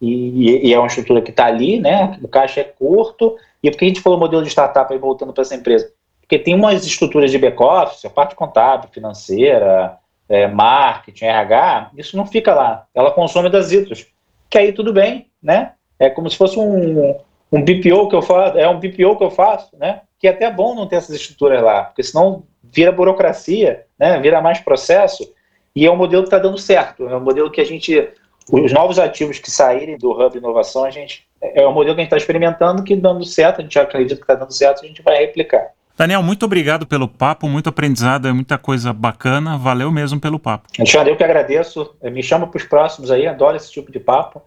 [0.00, 2.16] e, e é uma estrutura que está ali, né?
[2.22, 3.36] O caixa é curto.
[3.62, 5.90] E por que a gente falou modelo de startup aí voltando para essa empresa?
[6.34, 9.96] Porque tem umas estruturas de back-office, a parte contábil, financeira,
[10.28, 12.86] é, marketing, RH, isso não fica lá.
[12.92, 14.08] Ela consome das ITOs.
[14.50, 15.74] Que aí tudo bem, né?
[15.96, 17.16] É como se fosse um,
[17.52, 20.00] um BPO que eu faço, é um BPO que eu faço, né?
[20.18, 24.18] Que é até bom não ter essas estruturas lá, porque senão vira burocracia, né?
[24.18, 25.32] Vira mais processo.
[25.76, 27.06] E é um modelo que está dando certo.
[27.06, 28.10] É um modelo que a gente,
[28.50, 32.04] os novos ativos que saírem do Hub Inovação, a gente é um modelo que a
[32.04, 35.00] gente está experimentando que dando certo, a gente acredita que está dando certo, a gente
[35.00, 35.70] vai replicar.
[35.96, 39.56] Daniel, muito obrigado pelo papo, muito aprendizado, é muita coisa bacana.
[39.56, 40.68] Valeu mesmo pelo papo.
[40.76, 41.94] Alexandre, eu que agradeço.
[42.02, 44.42] Me chama para os próximos aí, adoro esse tipo de papo.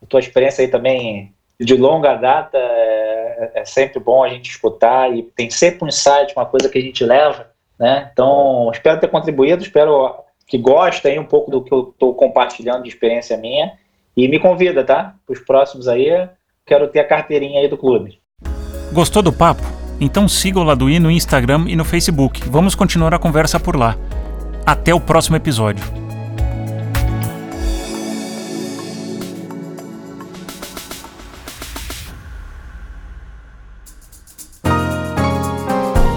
[0.00, 5.12] A tua experiência aí também de longa data é, é, sempre bom a gente escutar
[5.12, 7.48] e tem sempre um insight, uma coisa que a gente leva,
[7.78, 8.10] né?
[8.12, 10.14] Então, espero ter contribuído, espero
[10.46, 13.72] que goste aí um pouco do que eu estou compartilhando de experiência minha
[14.16, 15.14] e me convida, tá?
[15.26, 16.28] Para os próximos aí,
[16.64, 18.20] quero ter a carteirinha aí do clube.
[18.92, 19.81] Gostou do papo?
[20.00, 22.42] Então siga o Laduí no Instagram e no Facebook.
[22.48, 23.96] Vamos continuar a conversa por lá.
[24.66, 25.84] Até o próximo episódio.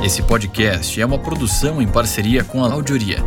[0.04, 3.24] Esse podcast é uma produção em parceria com a Audioria.